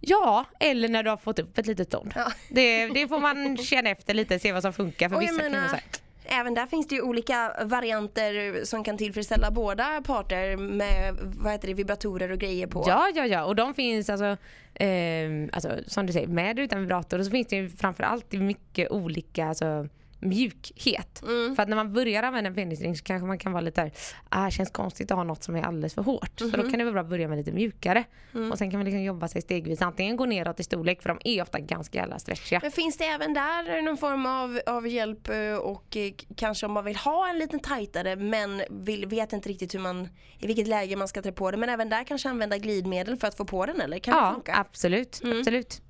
Ja, 0.00 0.44
eller 0.60 0.88
när 0.88 1.02
du 1.02 1.10
har 1.10 1.16
fått 1.16 1.38
upp 1.38 1.58
ett 1.58 1.66
litet 1.66 1.88
stånd. 1.88 2.12
Ja. 2.16 2.32
Det, 2.48 2.86
det 2.86 3.08
får 3.08 3.20
man 3.20 3.56
känna 3.56 3.90
efter 3.90 4.14
lite, 4.14 4.38
se 4.38 4.52
vad 4.52 4.62
som 4.62 4.72
funkar 4.72 5.08
för 5.08 5.16
Och 5.16 5.22
vissa 5.22 5.32
kvinnor. 5.40 5.50
menar, 5.50 5.68
här. 5.68 5.82
Även 6.24 6.54
där 6.54 6.66
finns 6.66 6.88
det 6.88 6.94
ju 6.94 7.02
olika 7.02 7.52
varianter 7.64 8.64
som 8.64 8.84
kan 8.84 8.98
tillfredsställa 8.98 9.50
båda 9.50 10.02
parter 10.02 10.56
med 10.56 11.14
vad 11.22 11.52
heter 11.52 11.68
det, 11.68 11.74
vibratorer 11.74 12.30
och 12.32 12.38
grejer 12.38 12.66
på. 12.66 12.84
Ja, 12.88 13.10
ja, 13.14 13.26
ja. 13.26 13.44
Och 13.44 13.56
de 13.56 13.74
finns 13.74 14.10
alltså, 14.10 14.36
ehm, 14.74 15.50
alltså 15.52 15.78
som 15.86 16.06
du 16.06 16.12
säger, 16.12 16.26
med 16.26 16.58
och 16.58 16.62
utan 16.62 16.80
vibrator. 16.80 17.18
Och 17.18 17.24
så 17.24 17.30
finns 17.30 17.46
det 17.46 17.56
ju 17.56 17.70
framförallt 17.70 18.32
mycket 18.32 18.90
olika 18.90 19.46
alltså, 19.46 19.88
mjukhet. 20.22 21.22
Mm. 21.22 21.56
För 21.56 21.62
att 21.62 21.68
när 21.68 21.76
man 21.76 21.92
börjar 21.92 22.22
använda 22.22 22.48
en 22.48 22.54
penisring 22.54 22.96
så 22.96 23.04
kanske 23.04 23.26
man 23.26 23.38
kan 23.38 23.52
vara 23.52 23.60
lite 23.60 23.82
där, 23.82 23.92
ah, 24.28 24.50
känns 24.50 24.70
konstigt 24.70 25.10
att 25.10 25.16
ha 25.16 25.24
något 25.24 25.42
som 25.44 25.56
är 25.56 25.62
alldeles 25.62 25.94
för 25.94 26.02
hårt. 26.02 26.30
Så 26.38 26.44
Mhm. 26.44 26.52
då 26.52 26.62
kan 26.70 26.78
det 26.78 26.84
vara 26.84 26.92
bra 26.92 27.02
att 27.02 27.08
börja 27.08 27.28
med 27.28 27.38
lite 27.38 27.52
mjukare. 27.52 28.04
Mm. 28.34 28.52
Och 28.52 28.58
sen 28.58 28.70
kan 28.70 28.78
man 28.78 28.84
liksom 28.84 29.02
jobba 29.02 29.28
sig 29.28 29.42
stegvis. 29.42 29.82
Antingen 29.82 30.16
gå 30.16 30.26
neråt 30.26 30.60
i 30.60 30.62
storlek, 30.62 31.02
för 31.02 31.08
de 31.08 31.18
är 31.24 31.42
ofta 31.42 31.58
ganska 31.58 31.98
jävla 31.98 32.18
stretchiga. 32.18 32.58
Men 32.62 32.70
finns 32.72 32.96
det 32.96 33.04
även 33.04 33.34
där 33.34 33.82
någon 33.82 33.96
form 33.96 34.26
av, 34.26 34.60
av 34.66 34.88
hjälp 34.88 35.28
eh, 35.28 35.54
och 35.54 35.96
eh, 35.96 36.12
kanske 36.36 36.66
om 36.66 36.72
man 36.72 36.84
vill 36.84 36.96
ha 36.96 37.28
en 37.28 37.38
liten 37.38 37.60
tajtare 37.60 38.16
men 38.16 38.62
vill, 38.70 39.06
vet 39.06 39.32
inte 39.32 39.48
riktigt 39.48 39.74
hur 39.74 39.78
man, 39.80 40.08
i 40.38 40.46
vilket 40.46 40.66
läge 40.68 40.96
man 40.96 41.08
ska 41.08 41.22
trä 41.22 41.32
på 41.32 41.50
det 41.50 41.56
men 41.56 41.68
även 41.68 41.88
där 41.88 42.04
kanske 42.04 42.28
använda 42.28 42.58
glidmedel 42.58 43.16
för 43.16 43.28
att 43.28 43.36
få 43.36 43.44
på 43.44 43.66
den 43.66 43.80
eller? 43.80 43.98
Kan 43.98 44.14
det 44.14 44.20
Ja, 44.20 44.32
funka? 44.34 44.52
Mm. 44.52 44.60
absolut. 44.60 45.20
absolut. 45.38 45.82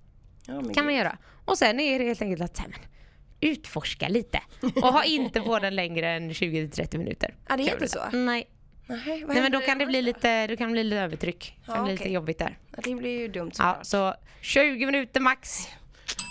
Ja, 0.46 0.62
kan 0.74 0.84
man 0.84 0.94
göra. 0.94 1.18
Och 1.44 1.58
sen 1.58 1.80
är 1.80 1.98
det 1.98 2.04
helt 2.04 2.22
enkelt 2.22 2.42
att 2.42 2.56
så 2.56 2.62
men, 2.62 2.72
utforska 3.42 4.08
lite. 4.08 4.40
Och 4.76 4.92
ha 4.92 5.04
inte 5.04 5.40
på 5.40 5.58
den 5.58 5.74
längre 5.76 6.10
än 6.10 6.30
20-30 6.32 6.98
minuter. 6.98 7.34
Ja, 7.48 7.56
det 7.56 7.62
är 7.68 7.72
inte 7.72 7.88
så? 7.88 8.00
Nej. 8.12 8.48
Nej, 8.86 9.24
Nej 9.28 9.42
men 9.42 9.52
då 9.52 9.60
kan 9.60 9.78
det 9.78 9.86
bli 9.86 10.02
lite, 10.02 10.46
då 10.46 10.56
kan 10.56 10.66
det 10.68 10.72
bli 10.72 10.84
lite 10.84 11.00
övertryck. 11.00 11.56
Det 11.60 11.66
kan 11.66 11.76
Ja, 11.76 11.82
bli 11.84 11.94
okej. 11.94 12.04
lite 12.04 12.14
jobbigt 12.14 12.38
där. 12.38 12.58
Ja, 12.76 12.78
det 12.84 12.94
blir 12.94 13.18
ju 13.20 13.28
dumt 13.28 13.50
Ja, 13.58 13.78
såklart. 13.82 13.86
så 13.86 14.14
20 14.40 14.86
minuter 14.86 15.20
max. 15.20 15.68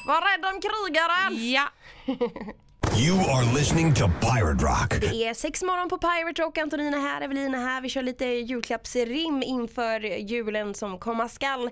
Var 0.07 0.21
rädd 0.21 0.45
om 0.53 0.61
krigaren! 0.61 1.51
Ja. 1.51 1.69
You 3.01 3.17
are 3.19 3.53
listening 3.53 3.93
to 3.93 4.07
Pirate 4.07 4.65
Rock. 4.65 5.01
Det 5.01 5.27
är 5.27 5.33
sex 5.33 5.63
morgon 5.63 5.89
på 5.89 5.97
Pirate 5.97 6.41
Rock, 6.41 6.57
Antonina 6.57 6.97
här, 6.97 7.21
Evelina 7.21 7.57
här. 7.57 7.81
Vi 7.81 7.89
kör 7.89 8.01
lite 8.01 8.25
julklappsrim 8.25 9.43
inför 9.43 9.99
julen 9.99 10.73
som 10.73 10.99
komma 10.99 11.29
skall. 11.29 11.69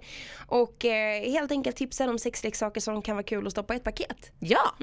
Och 0.48 0.86
eh, 0.86 1.32
helt 1.32 1.52
enkelt 1.52 1.76
tipsar 1.76 2.08
om 2.08 2.20
sexleksaker 2.20 2.82
som 2.82 3.02
kan 3.02 3.16
vara 3.16 3.24
kul 3.24 3.48
att 3.48 3.52
stoppa 3.52 3.74
i 3.74 3.78
ett 3.78 3.84
paket. 3.84 4.32
Ja. 4.40 4.76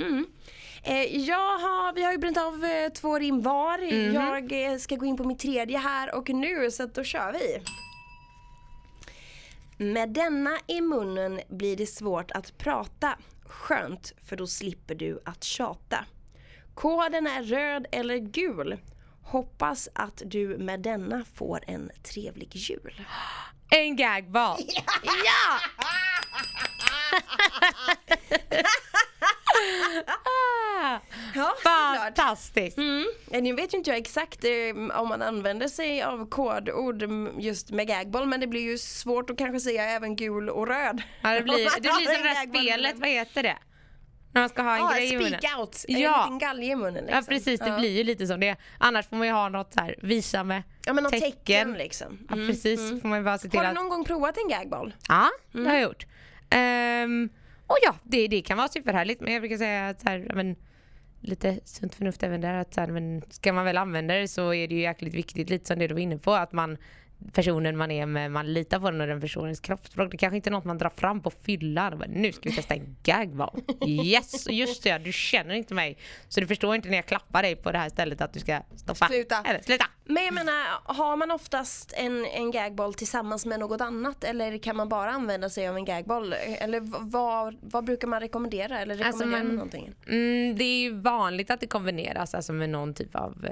Eh, 0.82 1.16
jag 1.16 1.58
har, 1.58 1.94
vi 1.94 2.04
har 2.04 2.12
ju 2.12 2.18
bränt 2.18 2.38
av 2.38 2.64
eh, 2.64 2.92
två 2.92 3.18
rim 3.18 3.42
var. 3.42 3.78
Jag 4.14 4.72
eh, 4.72 4.78
ska 4.78 4.96
gå 4.96 5.06
in 5.06 5.16
på 5.16 5.24
mitt 5.24 5.38
tredje 5.38 5.78
här 5.78 6.14
och 6.14 6.28
nu 6.28 6.70
så 6.70 6.86
då 6.86 7.04
kör 7.04 7.32
vi. 7.32 7.62
Med 9.92 10.08
denna 10.08 10.58
i 10.66 10.80
munnen 10.80 11.40
blir 11.48 11.76
det 11.76 11.86
svårt 11.86 12.30
att 12.30 12.58
prata. 12.58 13.18
Skönt 13.46 14.12
för 14.24 14.36
då 14.36 14.46
slipper 14.46 14.94
du 14.94 15.20
att 15.24 15.44
tjata. 15.44 16.04
Koden 16.76 17.26
är 17.26 17.42
röd 17.42 17.86
eller 17.92 18.16
gul. 18.16 18.78
Hoppas 19.22 19.88
att 19.94 20.22
du 20.24 20.58
med 20.58 20.80
denna 20.80 21.24
får 21.34 21.60
en 21.66 21.90
trevlig 22.02 22.56
jul. 22.56 23.06
En 23.70 23.96
gagball. 23.96 24.58
Ja! 25.04 25.60
Ah, 30.06 30.98
Ja, 31.34 31.54
Fantastiskt. 31.62 32.78
Mm. 32.78 33.04
Nu 33.30 33.52
vet 33.52 33.74
ju 33.74 33.78
inte 33.78 33.90
jag 33.90 33.98
exakt 33.98 34.44
eh, 34.44 35.00
om 35.00 35.08
man 35.08 35.22
använder 35.22 35.68
sig 35.68 36.02
av 36.02 36.28
kodord 36.28 37.02
just 37.38 37.70
med 37.70 37.86
gagball 37.88 38.26
men 38.26 38.40
det 38.40 38.46
blir 38.46 38.60
ju 38.60 38.78
svårt 38.78 39.30
att 39.30 39.38
kanske 39.38 39.60
säga 39.60 39.84
även 39.84 40.16
gul 40.16 40.50
och 40.50 40.66
röd. 40.66 41.02
Ja, 41.22 41.30
det, 41.30 41.42
blir, 41.42 41.54
det 41.74 41.80
blir 41.80 41.90
som 41.90 42.22
det 42.22 42.34
Gagball. 42.34 42.62
spelet, 42.62 42.98
vad 42.98 43.08
heter 43.08 43.42
det? 43.42 43.56
När 44.36 44.42
man 44.42 44.48
ska 44.48 44.62
ha 44.62 44.74
en 44.76 44.80
Ja, 44.80 44.92
grej 44.94 45.12
i 45.12 45.16
munnen. 45.16 45.38
speak 45.40 45.58
out, 45.58 45.84
en 45.88 46.00
Ja. 46.00 46.24
liten 46.24 46.38
galge 46.38 46.66
i 46.66 46.76
munnen. 46.76 47.04
Ja 47.08 47.16
Liksom. 47.16 47.34
precis, 47.34 47.60
det 47.60 47.68
ja. 47.68 47.78
blir 47.78 47.90
ju 47.96 48.04
lite 48.04 48.26
som 48.26 48.40
det. 48.40 48.56
Annars 48.78 49.06
får 49.06 49.16
man 49.16 49.26
ju 49.26 49.32
ha 49.32 49.48
något 49.48 49.72
så 49.74 49.80
här, 49.80 49.94
visa 50.02 50.44
med 50.44 50.62
Ja 50.86 50.92
men 50.92 51.04
något 51.04 51.12
tecken, 51.12 51.30
tecken. 51.32 51.72
liksom. 51.72 52.18
Ja 52.28 52.34
precis, 52.34 53.00
får 53.02 53.08
man 53.08 53.24
bara 53.24 53.38
se 53.38 53.48
till 53.48 53.58
Har 53.58 53.64
du 53.64 53.68
att... 53.70 53.74
någon 53.74 53.88
gång 53.88 54.04
provat 54.04 54.36
en 54.44 54.48
gagball? 54.48 54.94
Ja, 55.08 55.28
det 55.52 55.64
har 55.68 55.74
jag 55.74 55.82
gjort. 55.82 56.06
Ehm, 56.50 57.28
och 57.66 57.76
ja, 57.82 57.94
det, 58.02 58.26
det 58.28 58.42
kan 58.42 58.56
vara 58.56 58.68
superhärligt 58.68 59.20
men 59.20 59.32
jag 59.32 59.42
brukar 59.42 59.56
säga 59.56 59.88
att 59.88 60.00
så 60.00 60.08
här, 60.08 60.26
ja, 60.28 60.34
men, 60.34 60.56
lite 61.20 61.60
sunt 61.64 61.94
förnuft 61.94 62.22
även 62.22 62.40
där 62.40 62.54
att 62.54 62.74
så 62.74 62.80
här, 62.80 62.88
men 62.88 63.22
ska 63.30 63.52
man 63.52 63.64
väl 63.64 63.76
använda 63.76 64.14
det 64.14 64.28
så 64.28 64.54
är 64.54 64.68
det 64.68 64.74
ju 64.74 64.80
jäkligt 64.80 65.14
viktigt, 65.14 65.50
lite 65.50 65.66
som 65.66 65.78
det 65.78 65.86
du 65.86 65.94
var 65.94 66.00
inne 66.00 66.18
på, 66.18 66.34
att 66.34 66.52
man 66.52 66.76
personen 67.32 67.76
man 67.76 67.90
är 67.90 68.06
med, 68.06 68.30
man 68.32 68.52
litar 68.52 68.80
på 68.80 68.90
den 68.90 69.00
och 69.00 69.06
den 69.06 69.20
personens 69.20 69.60
kroppsspråk. 69.60 70.10
Det 70.10 70.16
kanske 70.16 70.36
inte 70.36 70.48
är 70.48 70.52
något 70.52 70.64
man 70.64 70.78
drar 70.78 70.90
fram 70.96 71.20
på 71.22 71.30
fyllan 71.30 72.02
nu 72.08 72.32
ska 72.32 72.48
vi 72.50 72.56
testa 72.56 72.74
en 72.74 72.96
gagball. 73.02 73.60
Yes, 73.86 74.46
just 74.50 74.82
det, 74.82 74.98
du 74.98 75.12
känner 75.12 75.54
inte 75.54 75.74
mig. 75.74 75.98
Så 76.28 76.40
du 76.40 76.46
förstår 76.46 76.74
inte 76.74 76.88
när 76.88 76.96
jag 76.96 77.06
klappar 77.06 77.42
dig 77.42 77.56
på 77.56 77.72
det 77.72 77.78
här 77.78 77.88
stället 77.88 78.20
att 78.20 78.32
du 78.32 78.40
ska 78.40 78.60
stoppa. 78.76 79.06
Sluta. 79.06 79.42
Eller 79.44 79.60
sluta. 79.60 79.84
Men 80.04 80.24
jag 80.24 80.34
menar, 80.34 80.54
har 80.94 81.16
man 81.16 81.30
oftast 81.30 81.92
en, 81.96 82.26
en 82.26 82.50
gagboll 82.50 82.94
tillsammans 82.94 83.46
med 83.46 83.60
något 83.60 83.80
annat 83.80 84.24
eller 84.24 84.58
kan 84.58 84.76
man 84.76 84.88
bara 84.88 85.10
använda 85.10 85.50
sig 85.50 85.68
av 85.68 85.76
en 85.76 85.84
gagboll? 85.84 86.32
Eller 86.32 86.80
vad, 87.10 87.56
vad 87.60 87.84
brukar 87.84 88.08
man 88.08 88.20
rekommendera? 88.20 88.80
Eller 88.80 88.94
Alltså, 88.94 89.04
rekommenderar 89.06 89.38
man- 89.42 89.46
man 89.46 89.56
någonting? 89.56 89.94
Mm, 90.08 90.56
det 90.56 90.64
är 90.64 90.80
ju 90.82 91.00
vanligt 91.00 91.50
att 91.50 91.60
det 91.60 91.66
kombineras 91.66 92.34
alltså 92.34 92.52
med 92.52 92.70
någon 92.70 92.94
typ 92.94 93.14
av 93.16 93.46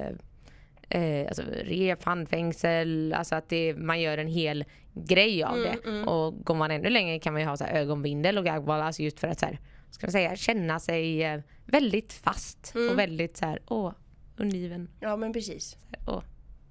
eh, 0.95 1.27
alltså 1.27 1.43
rep, 1.65 2.05
handfängsel, 2.05 3.15
alltså 3.17 3.35
att 3.35 3.49
det, 3.49 3.75
man 3.75 4.01
gör 4.01 4.19
en 4.19 4.29
hel 4.29 4.65
grej 4.95 5.45
av 5.45 5.57
det. 5.57 5.91
Och 6.05 6.45
går 6.45 6.55
man 6.55 6.71
ännu 6.71 6.91
längre 6.91 7.19
kan 7.19 7.33
man 7.33 7.43
ju 7.43 7.49
ha 7.49 7.57
så 7.57 7.65
här 7.65 7.73
ögonbindel 7.73 8.39
och 8.39 8.45
gagball, 8.45 8.81
alltså 8.81 9.03
just 9.03 9.21
för 9.21 9.29
att 9.29 9.39
så 9.39 9.47
här, 9.47 9.59
ska 9.91 10.07
man 10.07 10.13
säga, 10.13 10.37
känna 10.37 10.81
sig 10.81 11.23
eh, 11.23 11.41
väldigt 11.65 12.13
fast 12.13 12.75
och 12.91 12.99
väldigt 12.99 13.37
så 13.37 13.47
här, 13.47 13.59
åh, 13.67 13.93
undergiven. 14.37 14.89
Ja 15.01 15.17
men 15.17 15.33
precis. 15.33 15.71
Så 15.71 15.77
här, 15.91 16.17
åh, 16.17 16.23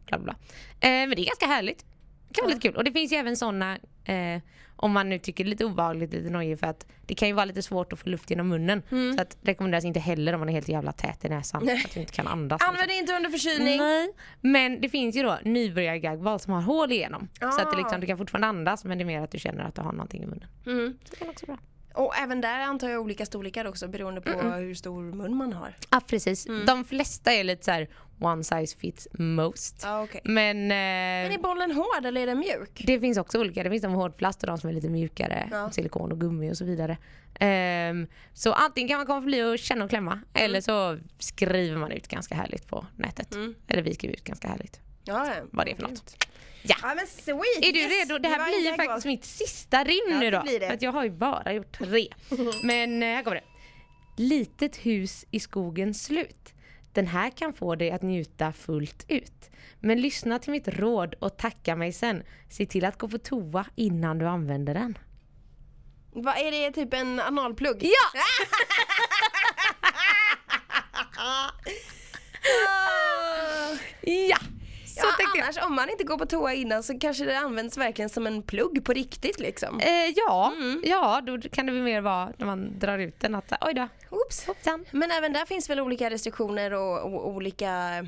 bla 0.05 0.19
bla. 0.19 0.35
Eh, 0.79 0.89
men 0.89 1.09
det 1.09 1.21
är 1.21 1.25
ganska 1.25 1.45
härligt. 1.45 1.85
Det 2.27 2.33
kan 2.33 2.43
vara 2.43 2.55
lite 2.55 2.67
kul. 2.67 2.77
Och 2.77 2.83
det 2.83 2.91
finns 2.91 3.11
ju 3.11 3.15
även 3.15 3.37
sådana, 3.37 3.77
eh, 4.05 4.41
om 4.83 4.91
man 4.91 5.09
nu 5.09 5.19
tycker 5.19 5.43
det 5.43 5.47
är 5.47 5.49
lite 5.49 5.65
obehagligt, 5.65 6.13
lite 6.13 6.29
nojigt 6.29 6.59
för 6.59 6.67
att 6.67 6.85
det 7.05 7.15
kan 7.15 7.27
ju 7.27 7.33
vara 7.33 7.45
lite 7.45 7.61
svårt 7.61 7.93
att 7.93 7.99
få 7.99 8.09
luft 8.09 8.29
genom 8.29 8.47
munnen. 8.47 8.83
Så 9.15 9.21
att 9.21 9.37
rekommenderas 9.41 9.85
inte 9.85 9.99
heller 9.99 10.33
om 10.33 10.39
man 10.39 10.49
är 10.49 10.53
helt 10.53 10.67
jävla 10.69 10.91
tät 10.91 11.25
i 11.25 11.29
näsan. 11.29 11.63
Nej. 11.65 11.81
Att 11.85 11.93
du 11.93 11.99
inte 11.99 12.13
kan 12.13 12.27
andas. 12.27 12.61
Använd 12.63 12.87
det 12.89 12.93
inte 12.93 13.13
under 13.15 13.29
förkylning. 13.29 13.77
Nej. 13.77 14.09
Men 14.41 14.81
det 14.81 14.89
finns 14.89 15.15
ju 15.15 15.23
då 15.23 15.37
nybörjar-gagball 15.43 16.39
som 16.39 16.53
har 16.53 16.61
hål 16.61 16.91
igenom. 16.91 17.27
Så 17.39 17.45
att 17.47 17.57
det 17.57 17.67
Ah. 17.67 17.77
liksom, 17.77 17.99
du 18.01 18.07
kan 18.07 18.17
fortfarande 18.17 18.47
andas 18.47 18.85
men 18.85 18.97
det 18.97 19.03
är 19.03 19.05
mer 19.05 19.21
att 19.21 19.31
du 19.31 19.39
känner 19.39 19.63
att 19.63 19.75
du 19.75 19.81
har 19.81 19.91
någonting 19.91 20.23
i 20.23 20.25
munnen. 20.25 20.47
Mm. 20.65 20.97
Så 21.03 21.15
det 21.19 21.29
också 21.29 21.45
bra. 21.45 21.57
Och 21.93 22.17
även 22.17 22.41
där 22.41 22.59
antar 22.59 22.89
jag 22.89 23.01
olika 23.01 23.25
storlekar 23.25 23.65
också 23.65 23.87
beroende 23.87 24.21
på 24.21 24.29
hur 24.41 24.75
stor 24.75 25.01
mun 25.01 25.35
man 25.35 25.53
har. 25.53 25.75
Ja 25.89 26.01
precis. 26.07 26.47
De 26.67 26.85
flesta 26.85 27.33
är 27.33 27.43
lite 27.43 27.65
så 27.65 27.71
här 27.71 27.87
one 28.25 28.43
size 28.43 28.77
fits 28.77 29.07
most. 29.13 29.79
Ja, 29.83 30.03
okej. 30.03 30.21
Men, 30.23 30.57
eh, 30.57 30.67
Men 30.67 31.31
är 31.31 31.37
bollen 31.37 31.71
hård 31.71 32.05
eller 32.05 32.21
är 32.21 32.25
den 32.27 32.39
mjuk? 32.39 32.83
Det 32.85 32.99
finns 32.99 33.17
också 33.17 33.39
olika. 33.39 33.63
Det 33.63 33.69
finns 33.69 33.81
de 33.81 33.87
med 33.91 33.97
hård 34.01 34.17
plast 34.17 34.43
och 34.43 34.47
de 34.47 34.57
som 34.57 34.69
är 34.69 34.73
lite 34.73 34.89
mjukare. 34.89 35.47
Ja. 35.51 35.71
Silikon 35.71 36.11
och 36.11 36.19
gummi 36.19 36.51
och 36.51 36.57
så 36.57 36.65
vidare. 36.65 36.97
Ehm, 37.39 38.07
så 38.33 38.53
antingen 38.53 38.87
kan 38.87 38.97
man 38.97 39.05
komma 39.05 39.21
förbi 39.21 39.43
och 39.43 39.59
känna 39.59 39.83
och 39.83 39.89
klämma. 39.89 40.19
Eller 40.33 40.61
så 40.61 40.97
skriver 41.19 41.77
man 41.77 41.91
ut 41.91 42.07
ganska 42.07 42.35
härligt 42.35 42.67
på 42.67 42.85
nätet. 42.95 43.35
Eller 43.67 43.81
vi 43.81 43.93
skriver 43.95 44.15
ut 44.15 44.23
ganska 44.23 44.47
härligt. 44.47 44.79
Ja, 45.03 45.27
ja. 45.27 45.33
Vad 45.51 45.65
det 45.65 45.71
är 45.71 45.75
för 45.75 45.83
något. 45.83 46.15
Ja. 46.63 46.75
Ja 46.81 46.95
men 46.95 47.07
sweet! 47.07 47.57
Är 47.61 47.73
du 47.73 47.79
yes! 47.79 47.91
redo? 47.91 48.17
Det 48.17 48.29
här 48.29 48.39
en 48.39 48.45
blir 48.45 48.71
ju 48.71 48.75
faktiskt 48.75 49.05
mitt 49.05 49.25
sista 49.25 49.83
rim 49.83 49.99
Ja, 50.09 50.19
nu 50.19 50.31
det 50.31 50.37
då. 50.37 50.43
det. 50.59 50.67
Att 50.67 50.81
jag 50.81 50.91
har 50.91 51.03
ju 51.03 51.09
bara 51.09 51.53
gjort 51.53 51.77
tre. 51.77 52.07
Men 52.63 53.03
eh, 53.03 53.09
här 53.09 53.23
kommer 53.23 53.35
det. 53.35 53.43
Litet 54.23 54.75
hus 54.77 55.25
i 55.31 55.39
skogens 55.39 56.03
slut. 56.03 56.52
Den 56.93 57.07
här 57.07 57.29
kan 57.29 57.53
få 57.53 57.75
dig 57.75 57.91
att 57.91 58.01
njuta 58.01 58.51
fullt 58.51 59.05
ut. 59.07 59.49
Men 59.79 60.01
lyssna 60.01 60.39
till 60.39 60.51
mitt 60.51 60.67
råd 60.67 61.15
och 61.19 61.37
tacka 61.37 61.75
mig 61.75 61.93
sen. 61.93 62.23
Se 62.49 62.65
till 62.65 62.85
att 62.85 62.97
gå 62.97 63.07
på 63.07 63.17
toa 63.17 63.65
innan 63.75 64.17
du 64.17 64.27
använder 64.27 64.73
den. 64.73 64.97
Vad 66.11 66.37
är 66.37 66.51
det 66.51 66.71
typ 66.71 66.93
en 66.93 67.19
analplugg? 67.19 67.83
Ja! 67.83 68.21
Ja! 74.01 74.37
Tänkte 75.17 75.37
jag. 75.37 75.43
annars 75.43 75.57
om 75.69 75.75
man 75.75 75.89
inte 75.89 76.03
går 76.03 76.17
på 76.17 76.25
toa 76.25 76.53
innan 76.53 76.83
så 76.83 76.99
kanske 76.99 77.25
det 77.25 77.37
används 77.39 77.77
verkligen 77.77 78.09
som 78.09 78.27
en 78.27 78.43
plugg 78.43 78.85
på 78.85 78.93
riktigt 78.93 79.39
liksom. 79.39 79.79
Eh, 79.79 79.87
ja, 80.15 80.53
Mm. 80.57 80.81
ja, 80.85 81.21
då 81.25 81.41
kan 81.41 81.65
det 81.65 81.71
bli 81.71 81.81
mer 81.81 82.01
vara 82.01 82.33
när 82.37 82.45
man 82.45 82.79
drar 82.79 82.97
ut 82.99 83.19
den 83.19 83.35
att 83.35 83.53
oj 83.61 83.73
då, 83.73 83.87
Oops. 84.09 84.45
hoppsan. 84.47 84.85
Men 84.91 85.11
även 85.11 85.33
där 85.33 85.45
finns 85.45 85.69
väl 85.69 85.79
olika 85.79 86.09
restriktioner 86.09 86.73
och, 86.73 87.13
och 87.13 87.27
olika 87.27 88.05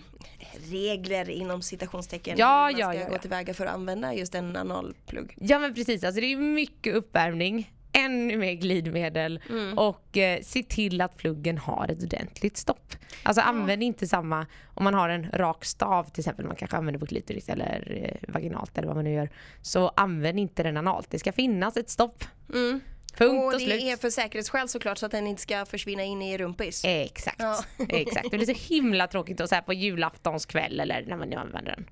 regler 0.71 1.29
inom 1.29 1.61
citationstecken 1.61 2.35
Ja, 2.37 2.47
man 2.61 2.77
ja, 2.77 2.91
ska 2.91 2.99
ja, 3.01 3.07
gå 3.07 3.15
ja. 3.15 3.19
tillväga 3.19 3.53
för 3.53 3.65
att 3.65 3.73
använda 3.73 4.13
just 4.13 4.35
en 4.35 4.55
analplugg. 4.55 5.35
Ja 5.41 5.59
men 5.59 5.73
precis, 5.73 6.03
alltså 6.03 6.21
det 6.21 6.33
är 6.33 6.37
mycket 6.37 6.95
uppvärmning, 6.95 7.71
ännu 7.95 8.37
mer 8.37 8.53
glidmedel 8.53 9.39
Mm. 9.49 9.77
och 9.77 10.17
eh, 10.17 10.41
se 10.41 10.63
till 10.63 11.01
att 11.01 11.17
pluggen 11.17 11.57
har 11.57 11.87
ett 11.91 12.03
ordentligt 12.03 12.57
stopp. 12.57 12.95
Alltså 13.23 13.41
använd 13.41 13.83
inte 13.83 14.07
samma, 14.07 14.45
om 14.65 14.83
man 14.83 14.93
har 14.93 15.09
en 15.09 15.31
rak 15.33 15.65
stav 15.65 16.03
till 16.03 16.21
exempel, 16.21 16.45
man 16.45 16.55
kanske 16.55 16.77
använder 16.77 16.99
på 16.99 17.05
klitoris 17.05 17.49
eller 17.49 17.91
eh, 18.03 18.33
vaginalt 18.33 18.77
eller 18.77 18.87
vad 18.87 18.95
man 18.95 19.03
nu 19.05 19.13
gör, 19.13 19.29
så 19.61 19.87
använd 19.95 20.39
inte 20.39 20.63
den 20.63 20.77
analt. 20.77 21.09
Det 21.11 21.19
ska 21.19 21.31
finnas 21.31 21.77
ett 21.77 21.89
stopp. 21.89 22.23
Punkt 22.51 22.83
och, 23.17 23.21
Mm. 23.21 23.45
Och 23.45 23.51
det 23.53 23.59
slut. 23.59 23.83
är 23.83 23.97
för 23.97 24.09
säkerhetsskäl 24.09 24.67
såklart 24.69 24.97
så 24.97 25.05
att 25.05 25.11
den 25.11 25.27
inte 25.27 25.41
ska 25.41 25.65
försvinna 25.65 26.03
in 26.03 26.21
i 26.21 26.37
rumpis. 26.37 26.81
Exakt. 26.85 27.39
Ja. 27.39 27.63
Exakt. 27.89 28.31
Det 28.31 28.37
blir 28.37 28.53
så 28.55 28.73
himla 28.73 29.07
tråkigt 29.07 29.41
att 29.41 29.49
så 29.49 29.55
här 29.55 29.61
på 29.61 29.73
julaftons 29.73 30.45
kväll 30.45 30.79
eller 30.79 31.05
när 31.07 31.17
man 31.17 31.29
nu 31.29 31.35
använder 31.35 31.71
den. 31.75 31.85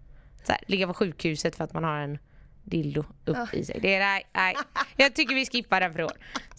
Så 0.43 0.51
här, 0.51 0.61
ligga 0.67 0.87
på 0.87 0.93
sjukhuset 0.93 1.55
för 1.55 1.63
att 1.63 1.73
man 1.73 1.83
har 1.83 1.97
en 1.99 2.17
dildo 2.63 3.05
upp 3.25 3.53
i 3.53 3.65
sig. 3.65 3.79
Det 3.81 3.95
är, 3.95 3.99
nej, 3.99 4.23
nej. 4.33 4.55
Jag 4.97 5.13
tycker 5.15 5.35
vi 5.35 5.45
skippar 5.45 5.81
den 5.81 6.01
år. 6.05 6.11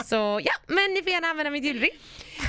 Så 0.05 0.41
ja, 0.45 0.53
men 0.67 0.95
ni 0.95 1.03
får 1.03 1.13
gärna 1.13 1.27
använda 1.27 1.51
mitt 1.51 1.65
julring. 1.65 1.91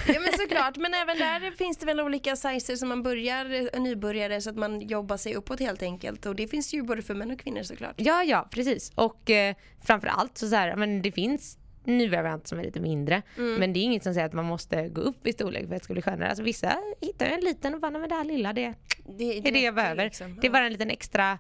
Ja 0.08 0.20
men 0.20 0.32
såklart, 0.40 0.78
men 0.78 0.94
även 0.94 1.18
där 1.18 1.52
finns 1.52 1.78
det 1.78 1.86
väl 1.86 2.00
olika 2.00 2.36
sizes 2.36 2.80
som 2.80 2.90
man 2.90 3.04
börjar 3.04 3.70
eh, 3.76 3.82
nybörjare 3.82 4.42
så 4.42 4.50
att 4.50 4.56
man 4.56 4.82
jobbar 4.82 5.18
sig 5.18 5.36
uppåt 5.36 5.60
helt 5.60 5.82
enkelt. 5.84 6.26
Och 6.26 6.36
det 6.36 6.48
finns 6.48 6.74
ju 6.74 6.82
både 6.84 7.02
för 7.02 7.14
män 7.14 7.32
och 7.32 7.40
kvinnor 7.40 7.64
såklart. 7.64 7.94
Ja, 7.98 8.24
ja, 8.24 8.48
precis. 8.52 8.92
Och 8.96 9.30
eh, 9.30 9.56
framför 9.86 10.08
allt 10.08 10.38
så, 10.38 10.48
så 10.50 10.56
här, 10.56 10.76
men 10.76 11.02
det 11.02 11.12
finns 11.12 11.58
nyvariant 11.84 12.48
som 12.48 12.60
är 12.60 12.64
lite 12.64 12.80
mindre. 12.80 13.22
Men 13.36 13.74
det 13.74 13.80
är 13.80 13.82
inget 13.82 14.04
som 14.04 14.14
säger 14.14 14.28
att 14.28 14.34
man 14.34 14.46
måste 14.46 14.90
gå 14.90 15.02
upp 15.02 15.28
i 15.28 15.34
storlek 15.34 15.68
för 15.68 15.76
att 15.76 15.82
det 15.82 15.84
ska 15.84 15.94
bli 15.94 16.02
skönare. 16.02 16.30
Alltså 16.30 16.44
vissa 16.44 16.78
hittar 17.02 17.26
ju 17.26 17.32
en 17.32 17.40
liten 17.40 17.74
och 17.74 17.80
bara, 17.82 17.92
"Nej, 17.92 18.00
men 18.02 18.10
det 18.10 18.16
här 18.16 18.24
lilla 18.24 18.54
det, 18.54 18.74
Det, 19.18 19.38
är 19.38 19.52
det 19.52 19.60
jag 19.62 19.76
behöver. 19.76 20.04
liksom. 20.06 20.38
Det 20.42 20.48
är 20.48 20.52
bara 20.52 20.66
en 20.66 20.72
liten 20.72 20.90
extra 20.90 21.40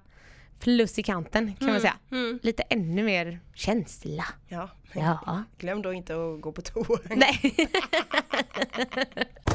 plus 0.60 1.00
i 1.00 1.04
kanten 1.04 1.54
kan 1.60 1.68
man 1.68 1.82
säga. 1.82 1.98
mm. 2.12 2.40
Lite 2.44 2.64
ännu 2.64 3.04
mer 3.04 3.40
känsla. 3.54 4.26
Ja. 4.48 4.70
Ja. 4.96 5.44
Glöm 5.58 5.82
då 5.82 5.94
inte 5.94 6.14
att 6.14 6.42
gå 6.42 6.52
på 6.52 6.62
toa. 6.62 7.00
Nej. 7.10 7.56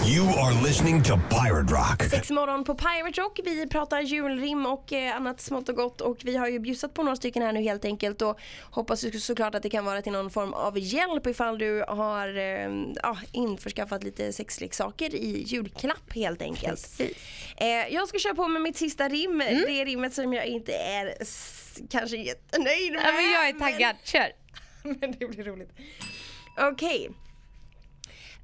You 0.08 0.28
are 0.28 0.62
listening 0.68 1.02
to 1.02 1.14
Pirate 1.30 1.74
Rock. 1.74 2.02
Sex 2.10 2.30
morgon 2.30 2.64
på 2.64 2.74
Pirate 2.74 3.20
Rock. 3.20 3.40
Vi 3.44 3.66
pratar 3.66 4.00
julrim 4.00 4.66
och 4.66 4.92
eh, 4.92 5.16
annat 5.16 5.40
smått 5.40 5.68
och 5.68 5.74
gott 5.74 6.00
och 6.00 6.18
vi 6.24 6.36
har 6.36 6.48
ju 6.48 6.58
bjussat 6.58 6.94
på 6.94 7.02
några 7.02 7.16
stycken 7.16 7.42
här 7.42 7.52
nu 7.52 7.62
helt 7.62 7.84
enkelt 7.84 8.22
och 8.22 8.40
hoppas 8.70 9.04
ju 9.04 9.20
såklart 9.20 9.54
att 9.54 9.62
det 9.62 9.70
kan 9.70 9.84
vara 9.84 10.02
till 10.02 10.12
någon 10.12 10.30
form 10.30 10.52
av 10.52 10.78
hjälp 10.78 11.26
ifall 11.26 11.58
du 11.58 11.84
har 11.88 12.38
eh, 12.38 12.70
ja, 13.02 13.18
införskaffat 13.32 14.04
lite 14.04 14.32
sexleksaker 14.32 15.14
i 15.14 15.42
julklapp 15.46 16.12
helt 16.14 16.42
enkelt. 16.42 17.00
Eh, 17.56 17.66
jag 17.68 18.08
ska 18.08 18.18
köra 18.18 18.34
på 18.34 18.48
med 18.48 18.62
mitt 18.62 18.76
sista 18.76 19.08
rim. 19.08 19.38
Det 19.38 19.80
är 19.80 19.84
rimmet 19.84 20.14
som 20.14 20.32
jag 20.32 20.46
inte 20.46 20.72
är 20.72 21.14
kanske 21.90 22.16
jättenöjd 22.16 22.92
med. 22.92 23.02
ja, 23.06 23.12
men 23.12 23.30
jag 23.32 23.48
är 23.48 23.52
taggad. 23.52 23.96
Kör. 24.04 24.39
Men 25.00 25.14
det 25.18 25.26
blir 25.26 25.44
roligt. 25.44 25.72
Okej. 26.58 27.10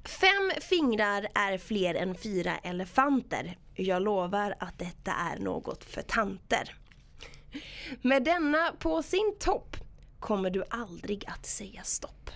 Fem 0.05 0.51
fingrar 0.61 1.27
är 1.35 1.57
fler 1.57 1.95
än 1.95 2.15
fyra 2.15 2.57
elefanter. 2.57 3.57
Jag 3.75 4.01
lovar 4.01 4.55
att 4.59 4.79
detta 4.79 5.11
är 5.11 5.39
något 5.39 5.83
för 5.83 6.01
tanter. 6.01 6.75
Med 8.01 8.23
denna 8.23 8.71
på 8.79 9.03
sin 9.03 9.35
topp 9.39 9.77
kommer 10.19 10.49
du 10.49 10.63
aldrig 10.69 11.23
att 11.27 11.45
säga 11.45 11.83
stopp. 11.83 12.29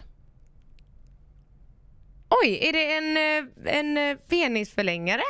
Oj, 2.44 2.60
är 2.62 2.74
det 2.74 2.94
en, 2.94 3.18
eh, 3.18 3.76
en 3.78 3.98
eh, 3.98 4.18
penisförlängare? 4.18 5.22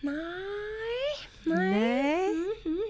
Nej, 0.00 0.14
nej. 1.44 1.70
Nej. 1.70 2.34
Mhm. 2.64 2.82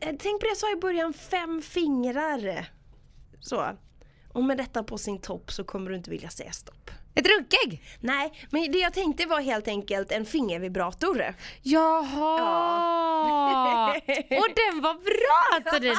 Eh, 0.00 0.14
Tänk 0.18 0.40
på 0.40 0.44
det 0.44 0.48
jag 0.48 0.56
sa 0.56 0.72
i 0.72 0.76
början, 0.76 1.12
fem 1.12 1.62
fingrar. 1.62 2.66
Så. 3.40 3.76
Och 4.36 4.44
med 4.44 4.56
detta 4.56 4.82
på 4.82 4.98
sin 4.98 5.18
topp 5.20 5.52
så 5.52 5.64
kommer 5.64 5.90
du 5.90 5.96
inte 5.96 6.10
vilja 6.10 6.30
säga 6.30 6.52
stopp. 6.52 6.90
Ett 7.14 7.26
runkägg? 7.26 7.82
Nej, 8.00 8.32
men 8.50 8.72
det 8.72 8.78
jag 8.78 8.92
tänkte 8.92 9.26
var 9.26 9.40
helt 9.40 9.68
enkelt 9.68 10.12
en 10.12 10.24
fingervibrator. 10.26 11.34
Jaha! 11.62 11.96
Och 14.30 14.48
den 14.56 14.80
var 14.82 14.94
bra 14.94 15.70
Tadidis! 15.70 15.98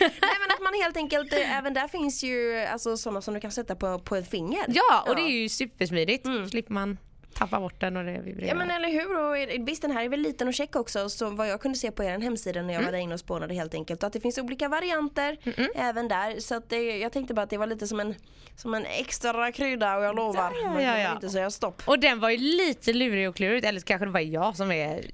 Nej 0.00 0.10
men 0.20 0.50
att 0.50 0.62
man 0.62 0.74
helt 0.82 0.96
enkelt, 0.96 1.32
eh, 1.32 1.58
även 1.58 1.74
där 1.74 1.88
finns 1.88 2.24
ju 2.24 2.56
alltså 2.56 2.96
sådana 2.96 3.22
som 3.22 3.34
du 3.34 3.40
kan 3.40 3.50
sätta 3.50 3.76
på, 3.76 3.98
på 3.98 4.16
ett 4.16 4.30
finger. 4.30 4.64
Ja, 4.68 5.04
och 5.08 5.16
det 5.16 5.22
är 5.22 5.40
ju 5.40 5.48
supersmidigt. 5.48 6.26
slipper 6.50 6.72
man 6.72 6.98
tappa 7.38 7.60
bort 7.60 7.80
den 7.80 7.96
och 7.96 8.04
det 8.04 8.20
vibrerar. 8.20 8.48
Ja 8.48 8.54
men 8.54 8.70
eller 8.70 8.88
hur, 8.88 9.18
och 9.18 9.68
visst 9.68 9.82
den 9.82 9.90
här 9.90 10.04
är 10.04 10.08
väl 10.08 10.20
liten 10.20 10.48
och 10.48 10.54
check 10.54 10.76
också. 10.76 11.08
Så 11.08 11.30
vad 11.30 11.48
jag 11.48 11.60
kunde 11.60 11.78
se 11.78 11.90
på 11.90 12.04
er 12.04 12.18
hemsida 12.18 12.62
när 12.62 12.74
jag 12.74 12.82
var 12.82 12.92
där 12.92 12.98
inne 12.98 13.14
och 13.14 13.20
spånade 13.20 13.54
helt 13.54 13.74
enkelt. 13.74 14.04
Att 14.04 14.12
det 14.12 14.20
finns 14.20 14.38
olika 14.38 14.68
varianter 14.68 15.36
även 15.74 16.08
där. 16.08 16.40
Så 16.40 16.54
att 16.54 16.68
det, 16.68 16.98
jag 16.98 17.12
tänkte 17.12 17.34
bara 17.34 17.42
att 17.42 17.50
det 17.50 17.58
var 17.58 17.66
lite 17.66 17.86
som 17.86 18.00
en, 18.00 18.14
som 18.56 18.74
en 18.74 18.84
extra 18.86 19.52
krydda 19.52 19.96
och 19.96 20.04
jag 20.04 20.16
lovar, 20.16 20.52
Ja, 20.54 20.58
ja, 20.62 20.68
man 20.68 20.74
kan 20.74 20.84
ja, 20.84 20.92
väl 20.92 21.02
ja. 21.02 21.12
inte 21.14 21.28
säga 21.28 21.50
stopp. 21.50 21.82
Och 21.86 21.98
den 21.98 22.20
var 22.20 22.30
ju 22.30 22.36
lite 22.36 22.92
lurig 22.92 23.28
och 23.28 23.36
klurig, 23.36 23.64
eller 23.64 23.80
kanske 23.80 24.06
det 24.06 24.12
var 24.12 24.20
jag 24.20 24.56
som 24.56 24.70
är 24.72 25.04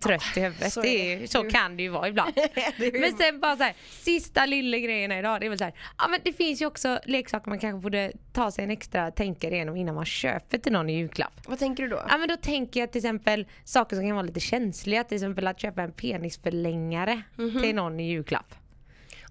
trött 0.00 0.22
i 0.36 0.40
huvudet. 0.40 0.72
så 0.72 0.80
det 0.82 1.12
är, 1.12 1.26
så 1.26 1.42
kan 1.44 1.76
det 1.76 1.82
ju 1.82 1.88
vara 1.88 2.08
ibland. 2.08 2.32
Men 2.92 3.16
sen 3.16 3.40
bara 3.40 3.56
så 3.56 3.62
här, 3.62 3.74
sista 3.90 4.46
lilla 4.46 4.78
grejen 4.78 5.12
idag, 5.12 5.40
det 5.40 5.46
är 5.46 5.48
väl 5.50 5.58
så 5.58 5.64
här, 5.64 5.74
ja 5.98 6.08
men 6.08 6.20
det 6.24 6.32
finns 6.32 6.62
ju 6.62 6.66
också 6.66 7.00
leksaker 7.06 7.48
man 7.48 7.58
kanske 7.58 7.82
borde 7.82 8.12
ta 8.32 8.50
sig 8.50 8.64
en 8.64 8.70
extra 8.70 9.10
tänkare 9.10 9.54
igenom 9.54 9.76
innan 9.76 9.94
man 9.94 10.04
köper 10.04 10.58
till 10.58 10.72
någon 10.72 10.90
i 10.90 10.96
julklapp. 10.96 11.32
Vad 11.46 11.58
tänker 11.58 11.82
du 11.82 11.88
då? 11.88 12.02
Ja 12.08 12.18
men 12.18 12.28
då 12.28 12.36
tänker 12.36 12.80
jag 12.80 12.92
till 12.92 12.98
exempel 12.98 13.46
saker 13.64 13.96
som 13.96 14.06
kan 14.06 14.16
vara 14.16 14.26
lite 14.26 14.40
känsliga, 14.40 15.04
till 15.04 15.16
exempel 15.16 15.46
att 15.46 15.60
köpa 15.60 15.82
en 15.82 15.92
penisförlängare 15.92 17.22
Mhm. 17.36 17.60
till 17.62 17.74
någon 17.74 18.00
i 18.00 18.08
julklapp. 18.10 18.54